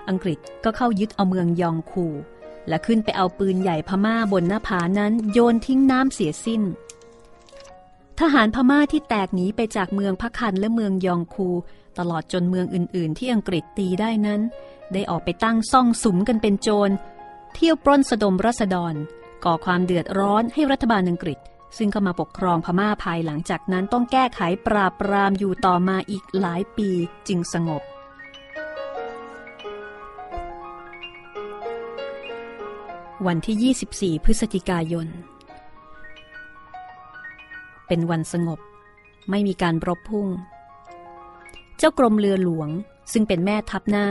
[0.09, 2.07] อังกฤษก็เข้ายึดเอาเมืองยองคู
[2.67, 6.61] และขึ้นไปเอาปืนใหญ่พม่าบนหน้าผานั้นโยนทิ้งน้ำเสียสิ้น
[8.19, 11.49] ทหารพม่าที่แตกหนีไปจากเมืองพักคันและเมืองยองคู
[11.99, 14.41] ตลอดจนเมืองอื่น ๆ ที่อังกฤษตีได้นั้น
[14.93, 16.93] ได้ออกไปตั้งซ่องสุมกันเป็นโจร
[17.53, 18.93] เที่ยวปล้นสะดมรัษฎร
[19.45, 21.39] ก่อความเดือดร้อนให้รัฐบาลอังกฤษ
[21.77, 26.89] ซึ่งเข้ามาปกครองพม่าภายหลังจากนั้นต้องแก้ไขปราบปรามอยู่ต่อมาอีกหลายปี
[27.27, 27.92] จึงสงบ
[33.27, 35.07] วันที่ 24 พฤศจิกายน
[37.87, 38.59] เป็นวันสงบ
[39.29, 40.27] ไม่มีการรบพุ่ง
[41.77, 42.69] เจ้ากรมเรือหลวง
[43.11, 44.07] ซึ่งเป็นแม่ทัพหน้า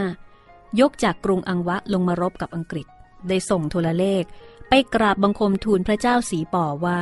[0.81, 2.87] ยกจากกรุงอังวะลงมารบกับอังกฤษ
[3.29, 4.25] ได้ส่งโทรเลข
[4.69, 7.01] ไปกราบบังคมทูลพระเจ้าสีป่อว่า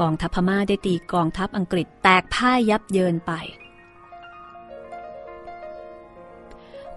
[0.00, 3.32] กองทัพพม่าได้ตีกองทัพอังกฤษแตกพ่ายยับเยินไป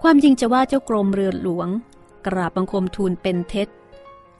[0.02, 1.68] ความจริงจะว่าเจ้ากรมเรือหลวง
[2.26, 3.68] กราบบังคมทูลเป็นเท็จ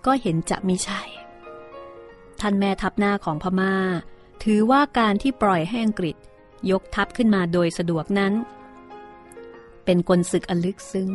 [0.07, 1.03] ก็เห็นจะมิใช่
[2.41, 3.75] ท่านแม่ทัพหน้าของพม่า
[4.43, 6.17] ถือว่าการที่ปล่อยให้อังกฤษ
[6.71, 8.33] ยกทัพขึ้นมาโดยสะดวกนั้น
[9.85, 11.11] เป็นกลศึกอันลึกซึ้ง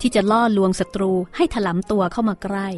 [0.00, 2.68] ที่จะล่อลวงศัตรูให้ถลำตัวเข้ามาใกล้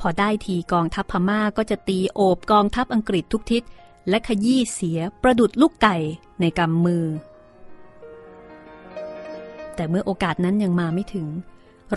[0.00, 3.62] พอได้ทีกองทัพพม่าก็จะตีโอบกองทัพอังกฤษทุกทิศ
[4.08, 5.96] และขยี้เสียประดุดลูกไก่
[6.40, 7.04] ในกำมือ
[9.74, 11.26] แต่เมื่อโอกาสนั้นยังมาไม่ถึง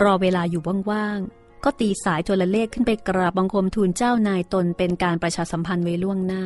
[0.02, 6.44] รอเวลาอยู่ว่างๆ ก็ตีสายโทรเลขขึ้นไปกราบบังคมทูลเจ้านายตนเป็นการประชาสัมพันธ์ไว้ล่วงหน้า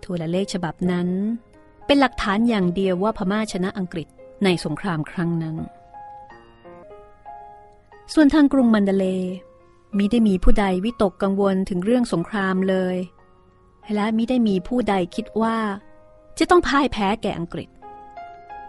[0.00, 1.08] โทรเลขฉบับนั้น
[1.86, 4.08] เป็นหลักฐานอย่างเดียวว่าพม่าชนะอังกฤษ
[4.44, 5.56] ในสงครามครั้งนั้น
[8.14, 9.06] ส่วนทางกรุงมันเดเล
[9.98, 12.96] มิได้มีผู้ใดวิตกกังวลถึงเรื่องสงครามเลย
[13.94, 15.58] และมิได้มีผู้ใดคิดว่า
[16.38, 17.68] จะต้องพ่ายแพ้แก่อังกฤษ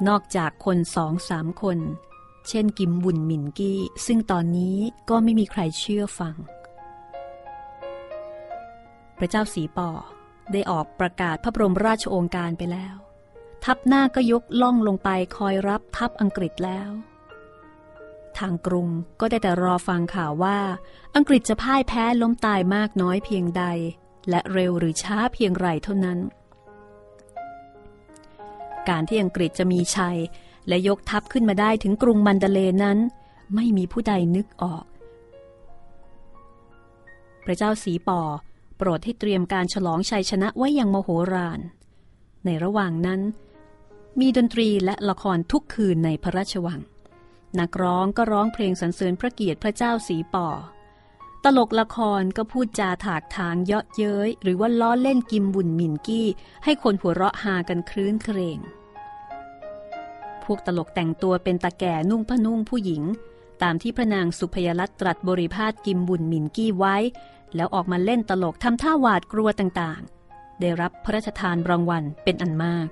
[0.07, 1.77] นอกจากคนสองสามคน
[2.49, 4.77] เช่นกิมบุนมินกี้ ซึ่งตอนนี้
[5.09, 6.35] ก็ไม่มีใครเชื่อฟัง
[9.17, 9.89] พระเจ้าสีปอ
[10.51, 12.95] ได้ออกประกาศพระบรมราชโองการไปแล้ว
[13.63, 16.89] ทัพหน้าก็ยกล่องลงไปคอยรับทัพอังกฤษแล้ว
[18.37, 18.87] ทางกรุง
[19.19, 20.59] ก็ได้แต่รอฟังข่าวว่า
[21.15, 23.63] อังกฤษจะพ่ายแพ้ล้มตายมากน้อยเพียงใด
[24.29, 26.19] และเร็วหรือช้าเพียงไรเท่านั้น
[28.89, 30.17] การที่อังกฤษจะมีชัย
[30.67, 32.97] และยกทัพขึ้นมาได้ถึงกรุงมันเดเลนั้น
[33.55, 34.85] ไม่มีผู้ใดนึกออก
[37.45, 38.21] พระเจ้าสีปอ
[38.77, 41.59] โปรดให้เตรียมการฉลองชัยชนะไว้อย่างมโหฬาร
[42.45, 43.21] ในระหว่างนั้น
[44.19, 46.81] มีดนตรีและละครทุกคืนในพระราชวัง
[47.59, 50.49] นักร้องก็ร้องเพลงสรรเสริญพระเกียรติพระเจ้าสีป่อ
[51.43, 56.27] ตลกละครก็พูดจาถากทางเยาะเย้ย หรือว่าล้อเล่นกิมบุญมินกี้
[56.63, 58.59] ให้คนหัวเราะฮากันคลื้นเครง
[60.45, 63.03] พวกตลกแต่งตัวเป็นตาแก่นุ่งผ้านุ่งผู้หญิง
[63.63, 66.95] ตามที่พระนางสุพยรัตตรัสบริพาทกิมบุญมินกี้ไว้
[67.55, 72.87] แล้วออกมาเล่นตลกทำท่าหวาดกลัวต่างๆ ได้รับพระราชทานรางวัลเป็นอันมาก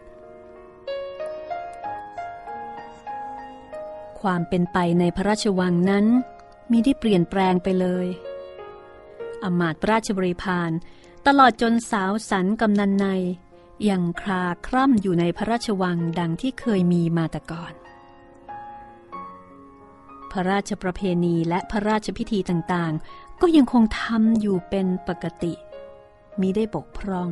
[4.22, 6.06] ความเป็นไปในพระราชวังนั้น
[6.72, 8.08] มีได้เปลี่ยนแปลงไปเลย
[9.43, 10.72] อมาตราชบริพาร
[11.28, 13.06] ตลอดจนสาวสันกำนันใน
[13.90, 17.74] ยังคลาคร่ำอยู่ในพระราชวังดังที่เคยมีมาแต่ก่อน
[20.32, 25.54] พระราชประเพณีและพระราชพิธีต่างๆ ก็ยังคงทำอยู่เป็นปกติ
[26.40, 27.30] มิได้บกพร่อง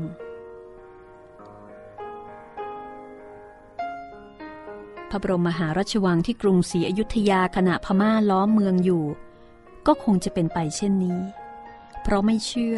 [5.10, 9.04] พระบรมมหาราชวังที่กรุงศรีอยุธยาขณะพม่าล้อมเมืองอยู่
[9.88, 11.20] ก็คงจะเป็นไปเช่นนี้
[12.02, 12.78] เพราะไม่เชื่อ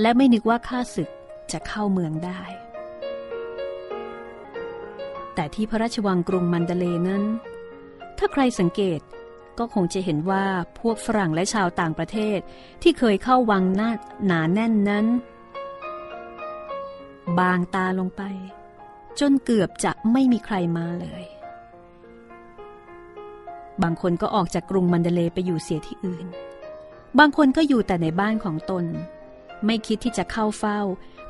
[0.00, 1.10] และไม่นึกว่าข้าศึก
[1.52, 2.40] จะเข้าเมืองได้
[5.40, 7.22] แต่ที่พระราชวังกรุงมันเดเลนั้น
[8.18, 9.00] ถ้าใครสังเกต
[9.58, 10.44] ก็คงจะเห็นว่า
[10.80, 12.38] พวกฝรั่งและชาวต่างประเทศ
[12.82, 13.90] ที่เคยเข้าวังหน้า
[14.26, 15.06] หนาแน่นนั้น
[17.38, 18.22] บางตาลงไป
[19.20, 21.24] จนเกือบจะไม่มีใครมาเลย
[23.82, 26.26] บางคนก็ออกจากกรุงมันเดเลไปอยู่เสียที่อื่น
[27.18, 28.84] บางคนก็อยู่แต่ในบ้านของตน
[29.66, 30.80] ไม่คิดที่จะเข้าเฝ้า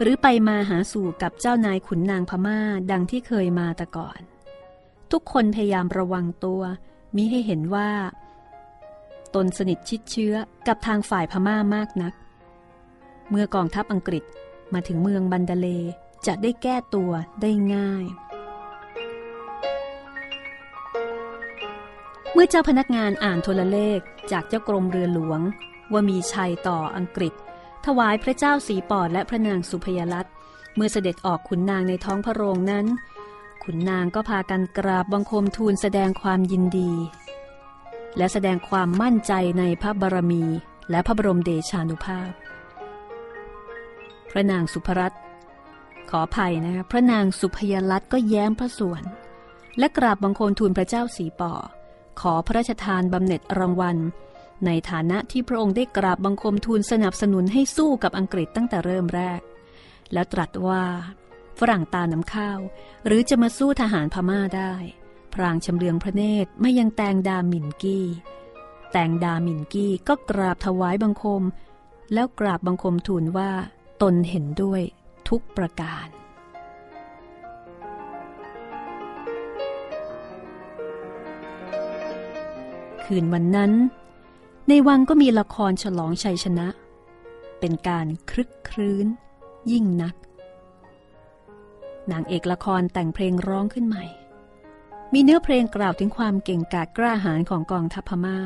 [0.01, 2.59] หรือไปมาหาสู่กับเจ้านายขุนนางพม่า
[2.91, 4.21] ดังที่เคยมาแต่ก่อน
[5.13, 6.63] ทุกคนพยายามระวังตัว
[7.17, 7.91] มิให้เห็นว่า
[9.35, 10.35] ตนสนิทชิดเชื้อ
[10.69, 12.15] กับทางฝ่ายพม่ามากนัก
[13.31, 14.25] เมื่อกองทัพอังกฤษ
[14.73, 15.69] มาถึงเมืองบันดาเล
[16.27, 17.11] จะได้แก้ตัว
[17.43, 18.05] ได้ง่าย
[22.33, 24.01] เมื่อเจ้าพนักงานอ่านโทรเลข
[24.33, 25.41] จากเจ้ากรมเรือหลวง
[25.93, 27.35] ว่ามีชัยต่ออังกฤษ
[27.87, 30.27] ถวายพระเจ้าสีปอดและพระนางสุพยรัต
[30.75, 32.87] เมื่อเสด็จออกขุนนางในท้องพระโรงนั้น
[33.65, 36.93] ขุนนางก็พากันกราบบังคมทูลแสดงความยินดี
[38.17, 40.45] และแสดงความมั่นใจในพระบารมี
[40.91, 42.31] และพระบรมเดชานุภาพ
[44.31, 45.15] พระนางสุภรัต
[46.11, 49.03] ขออภัยนะคะพระนางสุพยรัตก็แย้มพระส่วน
[49.79, 51.53] และกราบบังคมทูลพระเจ้าสีปอ
[52.21, 53.97] ขอพระราชทานบำเหน็จรางวัล
[54.67, 59.41] ในฐานะที่พระองค์ได้กราบบังคมทูลสนับสนุนให้สู้กับอังกฤษตั้งแต่เริ่มแรก
[60.13, 60.85] แล้วตรัสว่า
[61.59, 62.59] ฝรั่งตาน้ำข้าว
[63.07, 64.73] หรือจะมาสู้ทหารพม่าได้
[65.35, 68.07] พรางชำเลืองพระเนตรไม่ยังแตงดาหมินกี้
[68.93, 71.43] แตงดาหมินกี้ก็กราบถวายบังคม
[72.13, 73.51] แล้วกราบบังคมทูลว่า
[74.03, 74.83] ตนเห็นด้วย
[75.29, 76.09] ทุกประการ
[83.05, 83.73] คืนวันนั้น
[84.69, 86.69] ในวังก็มีละครฉลองชัยชนะ
[87.61, 89.07] เป็นการครึกครื้น
[89.73, 90.15] ยิ่งนัก
[92.11, 94.05] นางเอกละครแต่งเพลงร้องขึ้นใหม่
[95.13, 98.39] มีเนื้อเพลงกล่าวถึงความเก่งกาจกล้าหาญของกองทัพพมา่า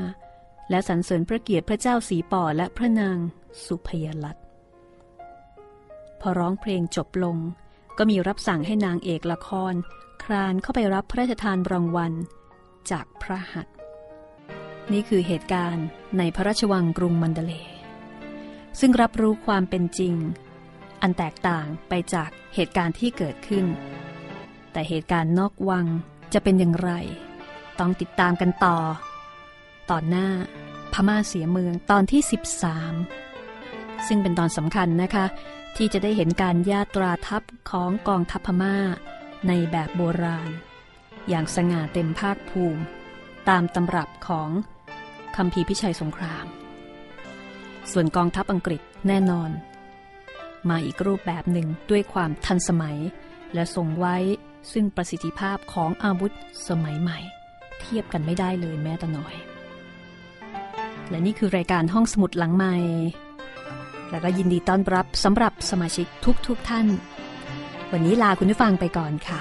[0.71, 3.19] และสรรเสริญพระเกียรติพระเจ้าสีป่อและพระนาง
[3.65, 4.37] สุพยลัต
[6.21, 7.37] พอร้องเพลงจบลง
[7.99, 9.75] ก็มีรับสั่งให้นางเอกละคร
[10.25, 12.13] ครานเข้าไปรับพระราชทานรางวัล
[12.91, 13.77] จากพระหัตถ์
[14.93, 15.87] นี่คือเหตุการณ์
[16.19, 17.53] ในพระราชวังกรุงมันเดเล
[18.81, 20.15] ซึ่งรับรู้ความเป็นจริง
[21.03, 23.67] อันแตกต่างไปจากเหตุการณ์ที่เกิดขึ้น
[24.73, 25.87] แต่เหตุการณ์นอกวัง
[26.33, 26.91] จะเป็นอย่างไร
[27.79, 28.79] ต้องติดตามกันต่อ
[29.91, 30.29] ตอนหน้า
[30.93, 32.21] พม่าเสียเมืองตอนที่
[33.15, 35.27] 13 ซึ่งเป็นตอนสำคัญนะคะ
[35.77, 38.77] ที่จะได้เห็นการญาตราทัพของกองทัพพม่า
[39.49, 40.51] ในแบบโบราณ
[41.29, 42.83] อย่างสง่าเต็มภาคภูมิ
[43.49, 44.51] ตามตำรับของ
[45.37, 46.47] คำพีพิชัยสงคราม
[47.93, 49.51] ส่วนกองทัพอังกฤษแน่นอน
[50.71, 52.99] มาอีกรูปแบบหนึ่งด้วยความทันสมัย
[53.55, 54.17] และทรงไว้
[54.73, 56.33] ซึ่งประสิทธิภาพของอาวุธ
[56.69, 57.19] สมัยใหม่
[57.81, 59.35] เทียบกันไม่ได้เลยแม้แต่น้อย
[61.11, 62.75] และนี่คือรายการห้องสมุดหลังใหม่
[64.11, 66.87] แล้วก็ยินดีต้อนรับสำหรับสมาชิกทุกๆทท่าน
[67.93, 69.41] วันนี้ลาคุณผู้ฟังไปก่อนค่ะ